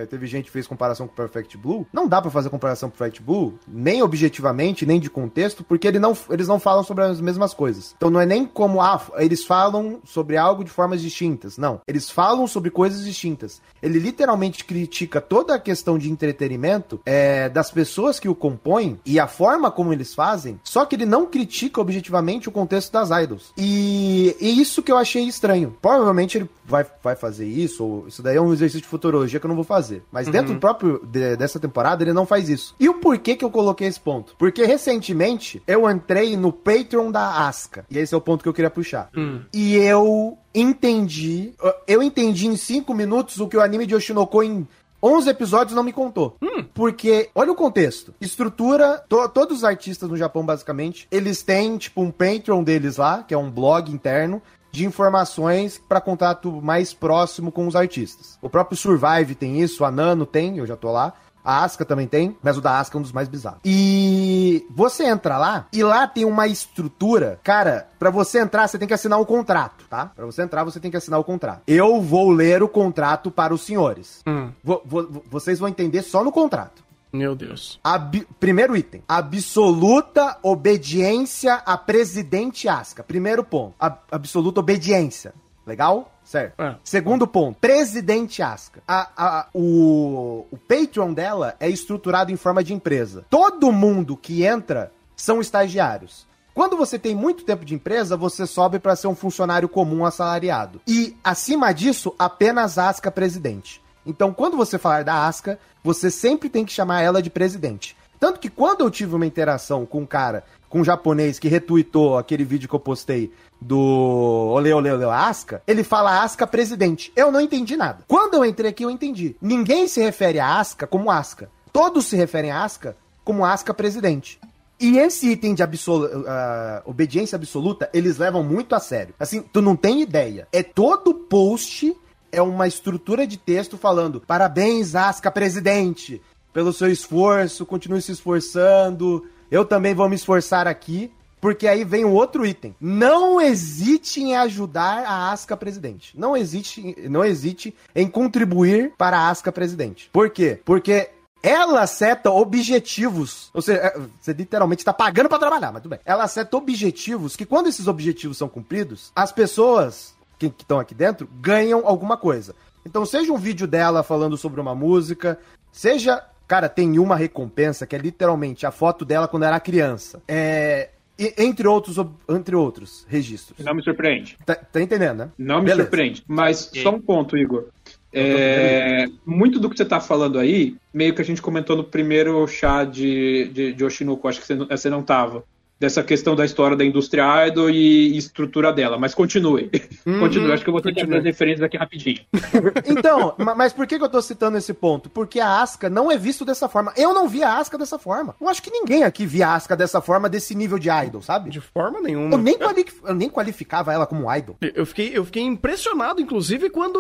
[0.09, 2.97] teve gente que fez comparação com o Perfect Blue, não dá para fazer comparação com
[2.97, 7.19] Perfect Blue, nem objetivamente, nem de contexto, porque ele não, eles não falam sobre as
[7.19, 7.93] mesmas coisas.
[7.97, 11.57] Então não é nem como, ah, eles falam sobre algo de formas distintas.
[11.57, 11.81] Não.
[11.87, 13.61] Eles falam sobre coisas distintas.
[13.81, 18.99] Ele literalmente literalmente critica toda a questão de entretenimento é, das pessoas que o compõem
[19.05, 23.09] e a forma como eles fazem, só que ele não critica objetivamente o contexto das
[23.09, 23.53] idols.
[23.57, 25.75] E, e isso que eu achei estranho.
[25.81, 29.45] Provavelmente ele vai, vai fazer isso, ou isso daí é um exercício de futurologia que
[29.45, 30.03] eu não vou fazer.
[30.11, 30.33] Mas uhum.
[30.33, 32.75] dentro do próprio de, dessa temporada, ele não faz isso.
[32.79, 34.35] E o porquê que eu coloquei esse ponto?
[34.37, 37.85] Porque recentemente eu entrei no Patreon da Asca.
[37.89, 39.09] E esse é o ponto que eu queria puxar.
[39.15, 39.41] Uhum.
[39.53, 41.53] E eu entendi.
[41.87, 44.67] Eu entendi em 5 minutos o que o anime de Oshinoko em
[45.01, 46.35] 11 episódios não me contou.
[46.41, 46.63] Hum.
[46.73, 48.13] Porque, olha o contexto.
[48.19, 53.23] Estrutura, to, todos os artistas no Japão, basicamente, eles têm, tipo, um Patreon deles lá,
[53.23, 54.41] que é um blog interno,
[54.71, 58.37] de informações para contato mais próximo com os artistas.
[58.41, 61.13] O próprio Survive tem isso, a Nano tem, eu já tô lá.
[61.47, 63.61] A Asca também tem, mas o da Asca é um dos mais bizarros.
[63.63, 67.39] E você entra lá e lá tem uma estrutura.
[67.41, 70.11] Cara, para você entrar, você tem que assinar um contrato, tá?
[70.13, 71.61] Para você entrar, você tem que assinar o contrato.
[71.65, 74.21] Eu vou ler o contrato para os senhores.
[74.27, 74.49] Hum.
[74.61, 76.83] Vou, vou, vocês vão entender só no contrato.
[77.13, 77.79] Meu Deus.
[77.81, 79.01] Ab Primeiro item.
[79.07, 83.03] Absoluta obediência a presidente Asca.
[83.03, 83.73] Primeiro ponto.
[83.79, 85.33] Ab absoluta obediência.
[85.65, 86.11] Legal?
[86.27, 86.61] Certo.
[86.61, 86.75] É.
[86.83, 88.81] Segundo ponto, presidente Asca.
[88.85, 93.25] A, a, o, o Patreon dela é estruturado em forma de empresa.
[93.29, 96.27] Todo mundo que entra são estagiários.
[96.53, 100.81] Quando você tem muito tempo de empresa, você sobe para ser um funcionário comum assalariado.
[100.85, 103.81] E, acima disso, apenas Asca presidente.
[104.05, 107.95] Então, quando você falar da Asca, você sempre tem que chamar ela de presidente.
[108.19, 112.17] Tanto que quando eu tive uma interação com um cara, com um japonês que retweetou
[112.17, 117.11] aquele vídeo que eu postei do Ole Ole Ole Asca, ele fala Asca presidente.
[117.15, 118.03] Eu não entendi nada.
[118.07, 119.35] Quando eu entrei aqui, eu entendi.
[119.41, 121.49] Ninguém se refere a Asca como Asca.
[121.71, 124.39] Todos se referem a Asca como Asca presidente.
[124.79, 129.15] E esse item de absolu uh, obediência absoluta, eles levam muito a sério.
[129.19, 130.47] Assim, tu não tem ideia.
[130.51, 131.95] É todo post
[132.31, 136.21] é uma estrutura de texto falando: parabéns, Asca presidente,
[136.53, 139.25] pelo seu esforço, continue se esforçando.
[139.49, 141.11] Eu também vou me esforçar aqui.
[141.39, 142.75] Porque aí vem o outro item.
[142.81, 146.17] Não hesite em ajudar a Asca presidente.
[146.17, 150.09] Não hesite, não hesite em contribuir para a Asca presidente.
[150.11, 150.59] Por quê?
[150.65, 151.11] Porque
[151.43, 153.49] ela seta objetivos.
[153.53, 155.99] Ou seja, é, você literalmente está pagando para trabalhar, mas tudo bem.
[156.05, 161.29] Ela seta objetivos que, quando esses objetivos são cumpridos, as pessoas que estão aqui dentro
[161.39, 162.55] ganham alguma coisa.
[162.85, 165.39] Então, seja um vídeo dela falando sobre uma música,
[165.71, 166.23] seja.
[166.47, 170.21] Cara, tem uma recompensa que é literalmente a foto dela quando era criança.
[170.27, 170.89] É,
[171.37, 171.97] entre outros,
[172.29, 173.65] entre outros registros.
[173.65, 174.37] Não me surpreende.
[174.45, 175.31] Tá, tá entendendo, né?
[175.37, 175.83] Não me Beleza.
[175.83, 176.23] surpreende.
[176.27, 177.65] Mas só um ponto, Igor.
[178.13, 182.47] É, muito do que você está falando aí, meio que a gente comentou no primeiro
[182.47, 185.43] chá de, de, de Oshinoko, acho que você não, você não tava
[185.79, 188.97] dessa questão da história da indústria idol e estrutura dela.
[188.97, 189.69] Mas continue.
[190.05, 190.51] Uhum, continue.
[190.51, 192.19] Acho que eu vou ter que fazer as referências aqui rapidinho.
[192.85, 195.09] então, mas por que eu tô citando esse ponto?
[195.09, 196.93] Porque a Asca não é visto dessa forma.
[196.95, 198.35] Eu não vi a Asca dessa forma.
[198.39, 201.49] Eu acho que ninguém aqui via a Asca dessa forma, desse nível de idol, sabe?
[201.49, 202.33] De forma nenhuma.
[202.33, 204.57] Eu nem, quali eu nem qualificava ela como idol.
[204.61, 206.99] Eu fiquei, eu fiquei impressionado, inclusive, quando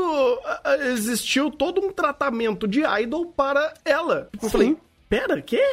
[0.91, 4.29] existiu todo um tratamento de idol para ela.
[4.41, 4.77] Eu falei,
[5.09, 5.63] Pera, quê?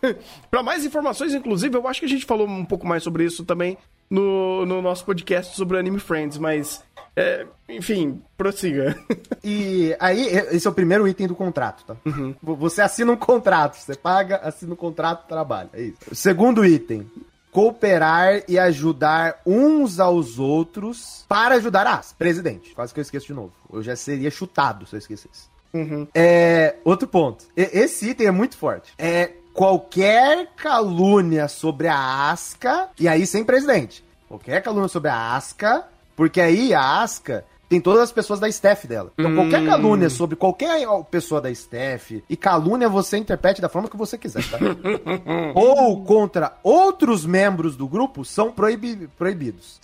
[0.50, 3.44] para mais informações, inclusive, eu acho que a gente falou um pouco mais sobre isso
[3.44, 3.76] também
[4.10, 6.82] no, no nosso podcast sobre o Anime Friends, mas.
[7.14, 8.96] É, enfim, prossiga.
[9.42, 11.96] e aí, esse é o primeiro item do contrato, tá?
[12.06, 12.34] Uhum.
[12.42, 15.68] Você assina um contrato, você paga, assina um contrato, trabalha.
[15.72, 16.14] É isso.
[16.14, 17.10] Segundo item.
[17.50, 22.12] Cooperar e ajudar uns aos outros para ajudar as.
[22.12, 22.72] Presidente.
[22.74, 23.52] Quase que eu esqueço de novo.
[23.72, 25.48] Eu já seria chutado se eu esquecesse.
[25.72, 26.06] Uhum.
[26.14, 27.44] É, outro ponto.
[27.56, 28.92] Esse item é muito forte.
[28.98, 34.04] É qualquer calúnia sobre a Asca, e aí sem presidente.
[34.28, 38.86] Qualquer calúnia sobre a Asca, porque aí a Asca tem todas as pessoas da staff
[38.86, 39.12] dela.
[39.18, 39.34] Então, hum.
[39.34, 44.16] qualquer calúnia sobre qualquer pessoa da staff, e calúnia você interprete da forma que você
[44.16, 44.58] quiser, tá?
[45.54, 49.78] Ou contra outros membros do grupo, são proibi proibidos.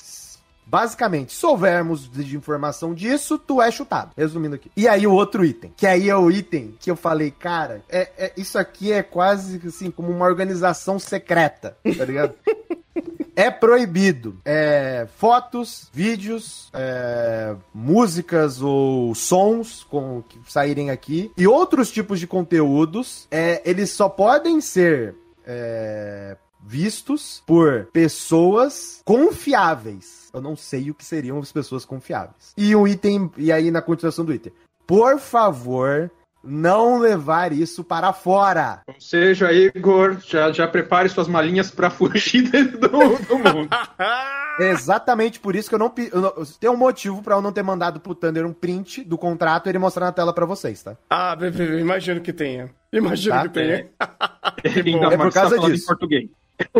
[0.74, 4.10] Basicamente, se houvermos de informação disso, tu é chutado.
[4.16, 4.72] Resumindo aqui.
[4.76, 8.10] E aí o outro item, que aí é o item que eu falei, cara, é,
[8.18, 12.34] é isso aqui é quase assim como uma organização secreta, tá ligado?
[13.36, 21.92] é proibido é, fotos, vídeos, é, músicas ou sons com, que saírem aqui e outros
[21.92, 23.28] tipos de conteúdos.
[23.30, 25.14] É, eles só podem ser
[25.46, 30.23] é, vistos por pessoas confiáveis.
[30.34, 32.52] Eu não sei o que seriam as pessoas confiáveis.
[32.56, 34.52] E um item, e aí na continuação do item.
[34.84, 36.10] Por favor,
[36.42, 38.82] não levar isso para fora.
[38.86, 43.68] Ou seja, Igor, já, já prepare suas malinhas para fugir do, do mundo.
[44.58, 47.62] exatamente por isso que eu não, eu não tem um motivo para eu não ter
[47.62, 50.96] mandado pro Thunder um print do contrato e ele mostrar na tela para vocês, tá?
[51.08, 51.36] Ah,
[51.80, 52.70] imagino que tenha.
[52.92, 53.42] Imagino tá?
[53.42, 53.88] que tenha.
[55.12, 55.96] é por causa tá disso.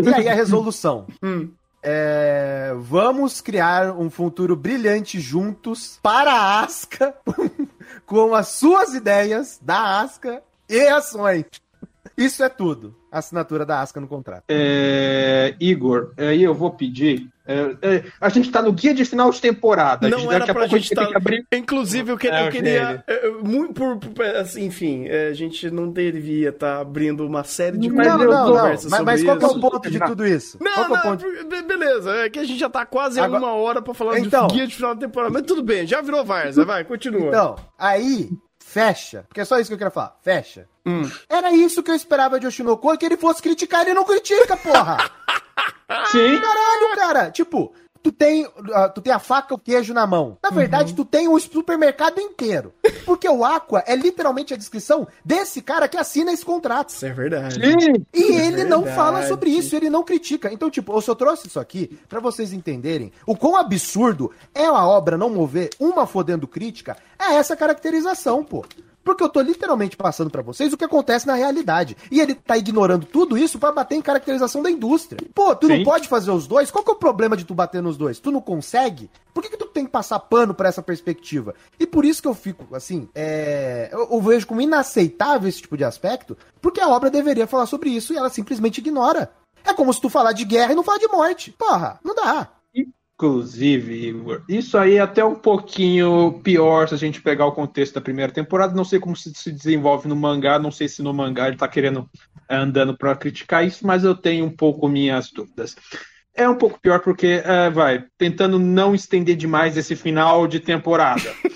[0.03, 1.07] E aí a resolução.
[1.23, 1.51] hum.
[1.87, 7.15] É, vamos criar um futuro brilhante juntos para a Asca,
[8.07, 11.45] com as suas ideias da Asca e ações.
[12.17, 12.97] Isso é tudo.
[13.13, 14.45] assinatura da Asca no contrato.
[14.49, 19.31] É, Igor, aí eu vou pedir é, é, a gente tá no guia de final
[19.31, 20.09] de temporada.
[20.09, 21.07] Não era pra gente estar.
[21.07, 21.17] Tá...
[21.17, 21.47] Abrir...
[21.53, 23.05] Inclusive, eu, que, é, eu queria.
[23.07, 27.45] É, muito por, por, assim, enfim, é, a gente não devia estar tá abrindo uma
[27.45, 29.05] série de não, não, conversas não.
[29.05, 30.59] Mas, mas qual é o ponto de tudo isso?
[30.61, 31.25] Não, qual é o ponto?
[31.67, 32.11] beleza.
[32.17, 33.43] É que a gente já tá quase Agora...
[33.43, 34.47] uma hora pra falar então...
[34.47, 35.33] do guia de final de temporada.
[35.33, 36.65] Mas tudo bem, já virou Varsa.
[36.65, 37.29] Vai, continua.
[37.29, 39.25] Então, aí, fecha.
[39.29, 40.17] Porque é só isso que eu queria falar.
[40.23, 40.67] Fecha.
[40.87, 41.09] Hum.
[41.29, 45.11] Era isso que eu esperava de Oshinoko, que ele fosse criticar, ele não critica, porra!
[46.11, 46.39] Sim.
[46.41, 47.31] Caralho, cara.
[47.31, 47.73] Tipo,
[48.05, 48.51] tu tem, uh,
[48.95, 50.37] tu tem a faca, o queijo na mão.
[50.43, 50.97] Na verdade, uhum.
[50.97, 52.75] tu tem o supermercado inteiro.
[53.07, 56.91] Porque o Aqua é literalmente a descrição desse cara que assina esse contrato.
[56.91, 57.55] Isso é verdade.
[57.55, 58.05] Sim.
[58.13, 58.69] E é ele verdade.
[58.69, 60.53] não fala sobre isso, ele não critica.
[60.53, 64.87] Então, tipo, eu só trouxe isso aqui para vocês entenderem o quão absurdo é a
[64.87, 66.99] obra não mover uma fodendo crítica.
[67.19, 68.67] É essa caracterização, pô.
[69.05, 71.97] Porque eu tô literalmente passando para vocês o que acontece na realidade.
[72.11, 75.21] E ele tá ignorando tudo isso para bater em caracterização da indústria.
[75.35, 75.77] Pô, tu Sim.
[75.77, 76.71] não pode fazer os dois?
[76.71, 78.19] Qual que é o problema de tu bater nos dois?
[78.19, 79.11] Tu não consegue?
[79.35, 81.55] Por que, que tu tem que passar pano para essa perspectiva?
[81.79, 83.91] E por isso que eu fico, assim, é...
[83.93, 87.91] eu, eu vejo como inaceitável esse tipo de aspecto, porque a obra deveria falar sobre
[87.91, 89.31] isso e ela simplesmente ignora.
[89.65, 91.53] É como se tu falar de guerra e não falar de morte.
[91.59, 92.49] Porra, não dá.
[93.17, 97.95] Inclusive, Igor, isso aí é até um pouquinho pior se a gente pegar o contexto
[97.95, 98.75] da primeira temporada.
[98.75, 101.69] Não sei como se, se desenvolve no mangá, não sei se no mangá ele tá
[101.69, 102.11] querendo
[102.49, 105.77] é, andando para criticar isso, mas eu tenho um pouco minhas dúvidas.
[106.35, 111.33] É um pouco pior porque, é, vai, tentando não estender demais esse final de temporada.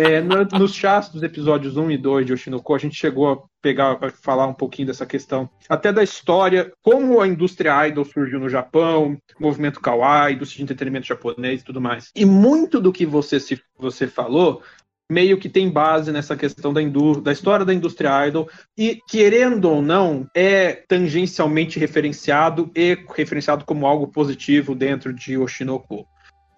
[0.00, 3.38] É, no, nos chats dos episódios 1 e 2 de Oshinoko, a gente chegou a
[3.60, 8.40] pegar, a falar um pouquinho dessa questão, até da história, como a indústria idol surgiu
[8.40, 12.10] no Japão, movimento kawaii, indústria de entretenimento japonês e tudo mais.
[12.16, 14.62] E muito do que você, se, você falou
[15.10, 16.80] meio que tem base nessa questão da,
[17.22, 18.48] da história da indústria idol
[18.78, 26.06] e, querendo ou não, é tangencialmente referenciado e referenciado como algo positivo dentro de Oshinoko.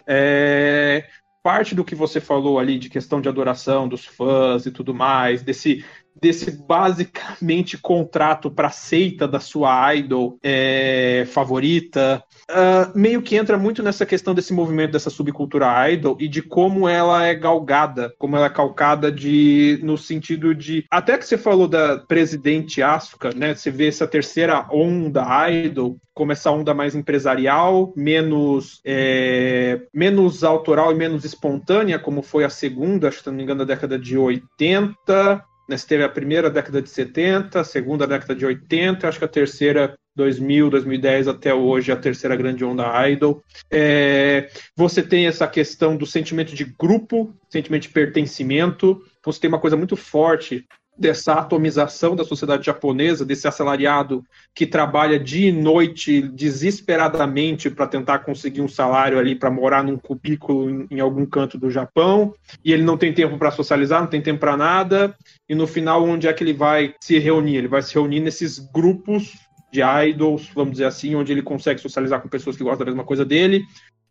[0.07, 1.09] É,
[1.43, 5.43] parte do que você falou ali de questão de adoração dos fãs e tudo mais,
[5.43, 5.85] desse
[6.21, 13.83] desse basicamente contrato para seita da sua idol é, favorita, uh, meio que entra muito
[13.83, 18.47] nessa questão desse movimento dessa subcultura idol e de como ela é galgada, como ela
[18.47, 23.55] é calcada de no sentido de até que você falou da presidente Asuka, né?
[23.55, 30.93] Você vê essa terceira onda idol como essa onda mais empresarial, menos é, menos autoral
[30.93, 34.19] e menos espontânea, como foi a segunda, acho que não me engano, da década de
[34.19, 35.43] 80,
[35.73, 39.25] né, você teve a primeira década de 70, a segunda década de 80, acho que
[39.25, 43.43] a terceira 2000, 2010 até hoje, a terceira grande onda idol.
[43.71, 49.03] É, você tem essa questão do sentimento de grupo, sentimento de pertencimento.
[49.19, 50.67] Então, você tem uma coisa muito forte
[51.03, 54.25] dessa atomização da sociedade japonesa, desse assalariado
[54.55, 59.99] que trabalha dia e noite desesperadamente para tentar conseguir um salário ali para morar num
[59.99, 62.33] cubículo em, em, algum canto do Japão,
[62.65, 65.15] e ele não tem tempo para socializar, não tem tempo para nada,
[65.49, 67.57] e no final onde é que ele vai se reunir?
[67.57, 69.37] Ele vai se reunir nesses grupos
[69.73, 73.05] de idols, vamos dizer assim, onde ele consegue socializar com pessoas que gostam da mesma
[73.05, 73.65] coisa dele,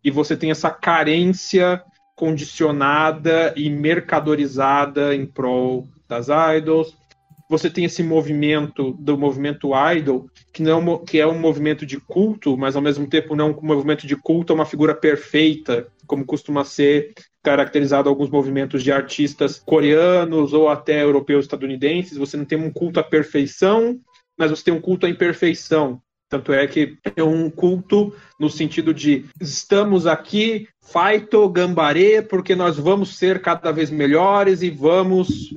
[0.04, 1.82] e você tem essa carência
[2.14, 6.94] condicionada e mercadorizada em prol das idols.
[7.48, 11.98] Você tem esse movimento do movimento idol, que, não, é que é um movimento de
[11.98, 15.86] culto, mas ao mesmo tempo não é um movimento de culto, é uma figura perfeita,
[16.06, 22.16] como costuma ser caracterizado alguns movimentos de artistas coreanos ou até europeus estadunidenses.
[22.16, 23.98] Você não tem um culto à perfeição,
[24.38, 26.00] mas você tem um culto à imperfeição.
[26.30, 32.78] Tanto é que é um culto no sentido de estamos aqui, faito, gambarê, porque nós
[32.78, 35.52] vamos ser cada vez melhores e vamos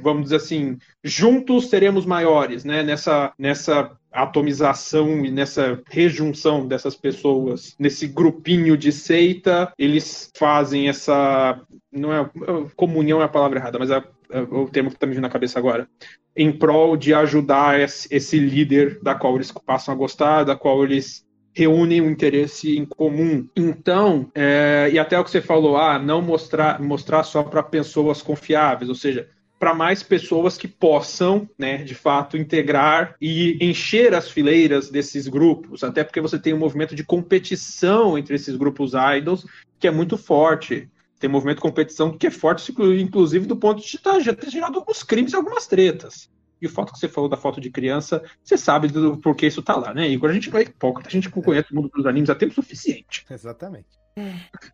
[0.00, 2.82] vamos dizer assim, juntos seremos maiores, né?
[2.82, 11.60] Nessa, nessa atomização e nessa rejunção dessas pessoas, nesse grupinho de seita, eles fazem essa.
[11.92, 12.30] Não é.
[12.74, 15.30] Comunhão é a palavra errada, mas é, é o termo que está me vindo na
[15.30, 15.88] cabeça agora.
[16.34, 20.82] Em prol de ajudar esse, esse líder da qual eles passam a gostar, da qual
[20.82, 23.48] eles reúnem um interesse em comum.
[23.56, 28.20] Então, é, e até o que você falou, ah, não mostrar, mostrar só para pessoas
[28.20, 34.28] confiáveis, ou seja, para mais pessoas que possam, né, de fato, integrar e encher as
[34.28, 39.46] fileiras desses grupos, até porque você tem um movimento de competição entre esses grupos idols
[39.78, 40.88] que é muito forte.
[41.18, 44.50] Tem um movimento de competição que é forte, inclusive do ponto de tá, já ter
[44.50, 46.28] gerado alguns crimes e algumas tretas.
[46.60, 49.62] E o fato que você falou da foto de criança, você sabe do porquê isso
[49.62, 50.08] tá lá, né?
[50.08, 52.54] Igor, a gente não é hipócrita, a gente conhece o mundo dos animes há tempo
[52.54, 53.24] suficiente.
[53.30, 53.88] Exatamente.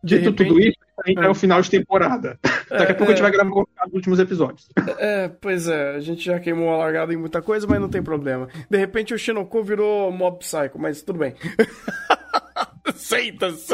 [0.01, 0.47] Dito repente...
[0.47, 2.39] tudo isso, ainda é o final de temporada.
[2.71, 3.13] É, Daqui a pouco é...
[3.13, 4.69] a gente vai gravar os últimos episódios.
[4.97, 8.01] É, pois é, a gente já queimou a largada em muita coisa, mas não tem
[8.01, 8.47] problema.
[8.69, 11.35] De repente o Shinoko virou Mob Psycho, mas tudo bem.
[12.95, 13.67] Seitas!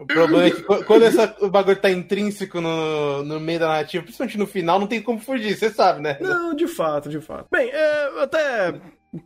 [0.00, 4.02] O problema é que quando essa, o bagulho tá intrínseco no, no meio da narrativa,
[4.02, 6.16] principalmente no final, não tem como fugir, você sabe, né?
[6.20, 7.46] Não, de fato, de fato.
[7.52, 8.74] Bem, é, até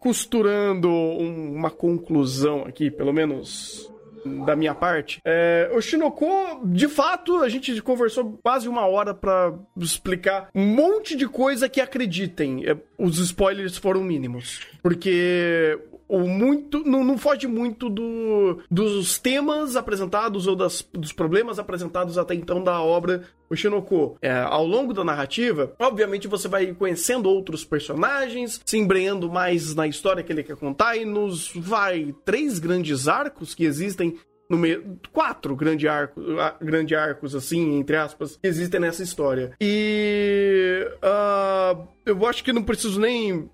[0.01, 3.93] costurando um, uma conclusão aqui, pelo menos
[4.45, 5.21] da minha parte.
[5.25, 6.27] É, o Shinoko,
[6.65, 11.81] de fato, a gente conversou quase uma hora para explicar um monte de coisa que
[11.81, 12.65] acreditem.
[12.67, 14.61] É, os spoilers foram mínimos.
[14.83, 21.59] Porque o muito não, não foge muito do, dos temas apresentados ou das, dos problemas
[21.59, 24.17] apresentados até então da obra o.
[24.21, 29.87] É, ao longo da narrativa, obviamente você vai conhecendo outros personagens, se embrenhando mais na
[29.87, 34.99] história que ele quer contar e nos vai três grandes arcos que existem no meio.
[35.13, 36.25] Quatro grandes arcos,
[36.61, 39.53] grande arcos, assim, entre aspas, que existem nessa história.
[39.61, 40.87] E.
[40.97, 43.49] Uh, eu acho que não preciso nem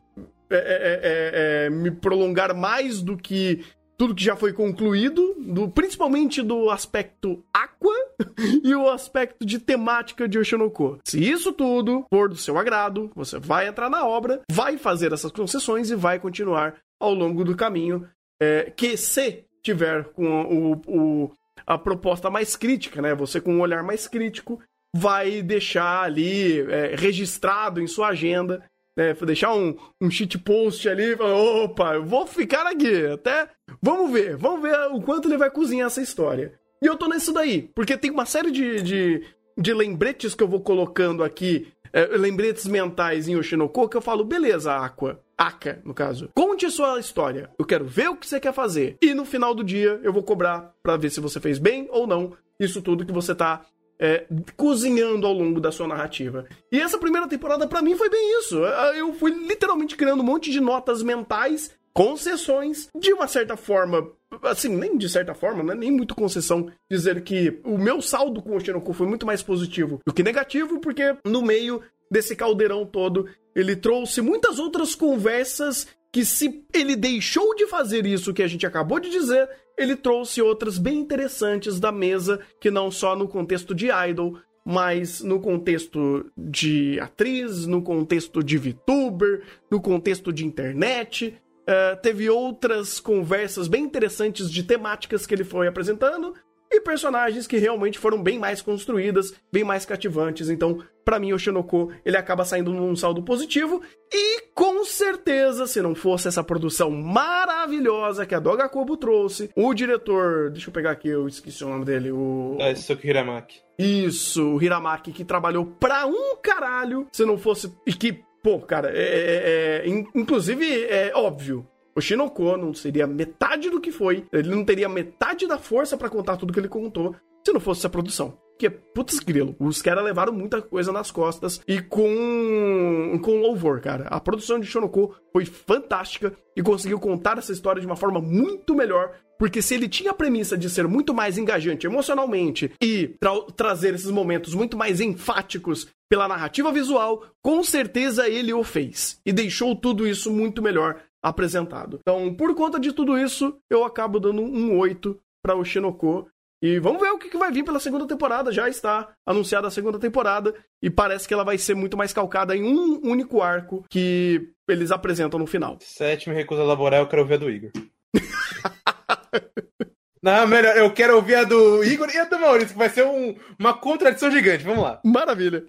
[0.51, 3.65] é é, é, é, é, me prolongar mais do que
[4.01, 7.95] tudo que já foi concluído, do, principalmente do aspecto aqua
[8.65, 10.99] e o aspecto de temática de Oshinoko.
[11.05, 15.31] Se isso tudo for do seu agrado, você vai entrar na obra, vai fazer essas
[15.31, 18.09] concessões e vai continuar ao longo do caminho.
[18.41, 21.33] É, que se tiver com o, o,
[21.67, 23.15] a proposta mais crítica, né?
[23.15, 24.59] Você com um olhar mais crítico
[24.97, 28.65] vai deixar ali é, registrado em sua agenda
[29.01, 33.49] né, deixar um, um shit post ali, falar, opa, eu vou ficar aqui, até,
[33.81, 36.53] vamos ver, vamos ver o quanto ele vai cozinhar essa história.
[36.83, 39.23] E eu tô nisso daí, porque tem uma série de, de,
[39.57, 44.23] de lembretes que eu vou colocando aqui, é, lembretes mentais em Oshinoko, que eu falo,
[44.23, 46.29] beleza, Aqua, Aka, no caso.
[46.35, 47.51] Conte a sua história.
[47.59, 48.99] Eu quero ver o que você quer fazer.
[49.01, 52.07] E no final do dia eu vou cobrar para ver se você fez bem ou
[52.07, 53.65] não isso tudo que você tá
[54.01, 54.25] é,
[54.57, 56.47] cozinhando ao longo da sua narrativa.
[56.73, 58.57] E essa primeira temporada, para mim, foi bem isso.
[58.97, 64.11] Eu fui literalmente criando um monte de notas mentais, concessões, de uma certa forma.
[64.43, 65.75] Assim, nem de certa forma, né?
[65.75, 70.01] Nem muito concessão dizer que o meu saldo com o Shinoko foi muito mais positivo
[70.07, 76.25] do que negativo, porque no meio desse caldeirão todo, ele trouxe muitas outras conversas que
[76.25, 79.49] se ele deixou de fazer isso que a gente acabou de dizer,
[79.81, 85.23] ele trouxe outras bem interessantes da mesa, que não só no contexto de idol, mas
[85.23, 91.35] no contexto de atriz, no contexto de VTuber, no contexto de internet.
[91.63, 96.35] Uh, teve outras conversas bem interessantes de temáticas que ele foi apresentando
[96.71, 100.49] e personagens que realmente foram bem mais construídas, bem mais cativantes.
[100.49, 105.83] Então, para mim, o Shinoko, ele acaba saindo num saldo positivo e com certeza, se
[105.83, 110.93] não fosse essa produção maravilhosa que a Doga Kobo trouxe, o diretor, deixa eu pegar
[110.93, 113.61] aqui, eu esqueci o nome dele, o é Suki Hiramaki.
[113.79, 118.91] Isso, o Hiramaki que trabalhou pra um caralho, se não fosse e que Pô, cara,
[118.91, 121.67] é, é, é, inclusive é óbvio.
[121.95, 126.09] O Shinoko não seria metade do que foi, ele não teria metade da força para
[126.09, 127.15] contar tudo que ele contou
[127.45, 128.39] se não fosse essa produção.
[128.59, 129.57] Que é putz grilo.
[129.59, 134.07] Os caras levaram muita coisa nas costas e com, com louvor, cara.
[134.09, 138.75] A produção de Shonoko foi fantástica e conseguiu contar essa história de uma forma muito
[138.75, 139.13] melhor.
[139.39, 143.95] Porque se ele tinha a premissa de ser muito mais engajante emocionalmente e tra trazer
[143.95, 149.19] esses momentos muito mais enfáticos pela narrativa visual, com certeza ele o fez.
[149.25, 151.99] E deixou tudo isso muito melhor apresentado.
[152.01, 156.29] Então, por conta de tudo isso, eu acabo dando um 8 para o Shinoko.
[156.63, 158.53] E vamos ver o que, vai vir pela segunda temporada.
[158.53, 162.55] Já está anunciada a segunda temporada e parece que ela vai ser muito mais calcada
[162.55, 165.79] em um único arco que eles apresentam no final.
[165.81, 167.71] Sétimo recusa laboral, eu quero ouvir a do Igor.
[170.23, 173.07] Não, melhor, eu quero ouvir a do Igor e a do Maurício, que vai ser
[173.07, 174.63] um, uma contradição gigante.
[174.63, 175.01] Vamos lá.
[175.03, 175.65] Maravilha.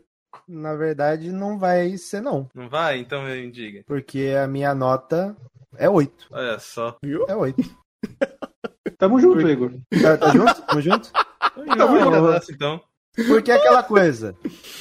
[0.47, 2.49] Na verdade, não vai ser, não.
[2.53, 2.99] Não vai?
[2.99, 3.83] Então me diga.
[3.85, 5.35] Porque a minha nota
[5.77, 6.27] é 8.
[6.31, 6.97] Olha só.
[7.03, 7.25] Viu?
[7.27, 7.61] É 8.
[8.97, 9.71] Tamo junto, Igor.
[10.01, 10.61] Tá, tá junto?
[10.63, 11.11] Tamo junto?
[11.77, 12.81] Tamo junto, então.
[13.27, 14.35] Porque é aquela coisa.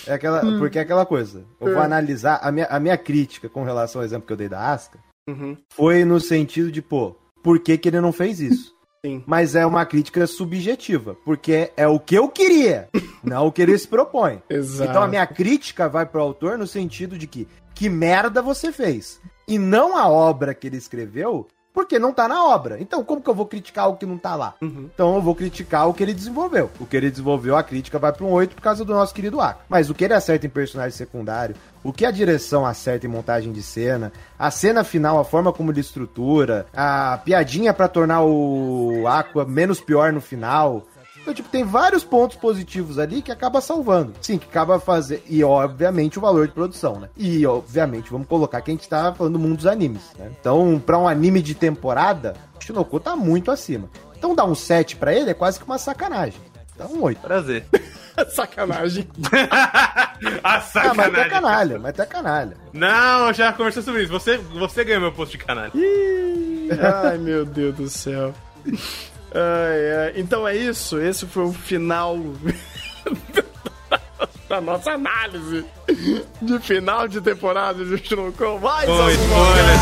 [0.06, 1.44] É aquela, porque é aquela coisa.
[1.60, 2.38] Eu vou analisar.
[2.42, 4.98] A minha, a minha crítica com relação ao exemplo que eu dei da Asca
[5.28, 5.56] Uhum.
[5.72, 8.74] foi no sentido de, pô, por que, que ele não fez isso?
[9.04, 9.24] Sim.
[9.26, 12.88] Mas é uma crítica subjetiva, porque é o que eu queria,
[13.24, 14.42] não o que ele se propõe.
[14.48, 14.90] Exato.
[14.90, 19.18] Então a minha crítica vai pro autor no sentido de que que merda você fez.
[19.48, 22.78] E não a obra que ele escreveu, porque não tá na obra.
[22.80, 24.54] Então como que eu vou criticar o que não tá lá?
[24.60, 24.88] Uhum.
[24.92, 26.70] Então eu vou criticar o que ele desenvolveu.
[26.78, 29.40] O que ele desenvolveu, a crítica vai para um 8 por causa do nosso querido
[29.40, 29.60] Aka.
[29.68, 33.52] Mas o que ele acerta em personagem secundário, o que a direção acerta em montagem
[33.52, 39.06] de cena, a cena final, a forma como ele estrutura, a piadinha para tornar o
[39.06, 40.86] Aqua menos pior no final.
[41.22, 44.14] Então, tipo, tem vários pontos positivos ali que acaba salvando.
[44.22, 45.22] Sim, que acaba fazer.
[45.28, 47.08] E, obviamente, o valor de produção, né?
[47.16, 50.30] E, obviamente, vamos colocar que a gente tá falando do mundo dos animes, né?
[50.40, 53.88] Então, pra um anime de temporada, o Shinoku tá muito acima.
[54.18, 56.40] Então, dar um 7 pra ele é quase que uma sacanagem.
[56.74, 57.20] Então, um 8.
[57.20, 57.66] Prazer.
[58.34, 59.08] Sacanagem.
[60.42, 60.96] a Ah, sacanagem.
[60.96, 62.56] mas até canalha, mas até canalha.
[62.72, 64.12] Não, já conversou sobre isso.
[64.12, 65.72] Você, você ganhou meu posto de canalha.
[67.04, 68.34] Ai, meu Deus do céu.
[69.34, 70.12] Ai, ai.
[70.16, 71.00] Então é isso.
[71.00, 72.18] Esse foi o final
[74.48, 75.64] da nossa análise
[76.42, 78.58] de final de temporada de Shinoku.
[78.60, 79.76] Mais Foi alguma spoiler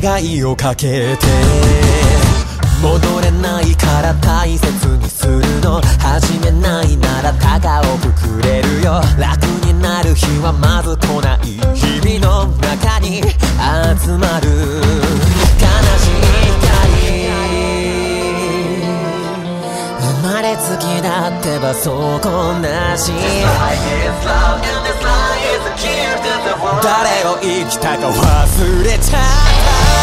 [0.00, 1.26] 願いをかけて
[2.80, 5.80] 戻れないから大切にするの。
[5.98, 9.00] 始めないなら高をくくれるよ。
[9.18, 11.38] 楽になる日はまず来ない。
[11.74, 15.66] 日々の中に集まる悲
[15.98, 16.22] しい
[16.60, 16.78] 光
[20.00, 23.10] 生まれつきだってばそこなし
[26.82, 29.22] 誰を生きたか忘れちゃっ
[29.92, 29.97] た。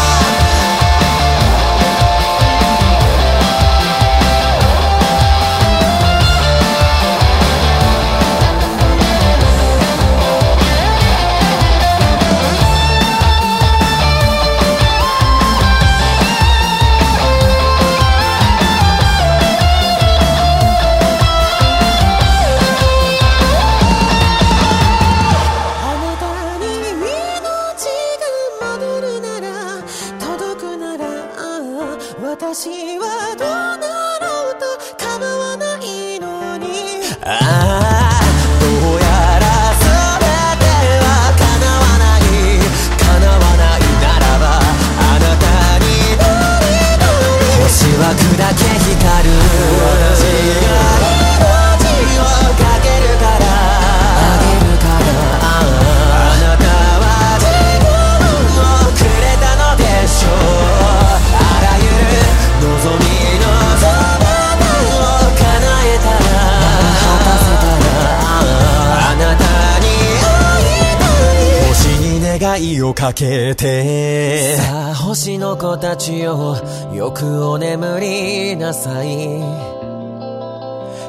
[73.06, 74.56] かけて。
[74.56, 76.56] さあ星の子たちよ
[76.92, 79.38] よくお眠りなさい。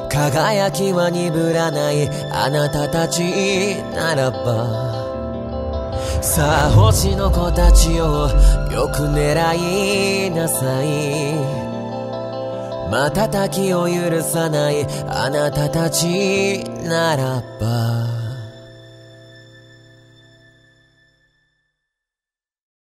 [0.08, 6.22] 輝きは鈍らないあなたたちならば。
[6.22, 8.28] さあ星の子たちよ
[8.70, 11.34] よく狙いなさい。
[12.90, 18.17] 瞬きを許さないあなたたちならば。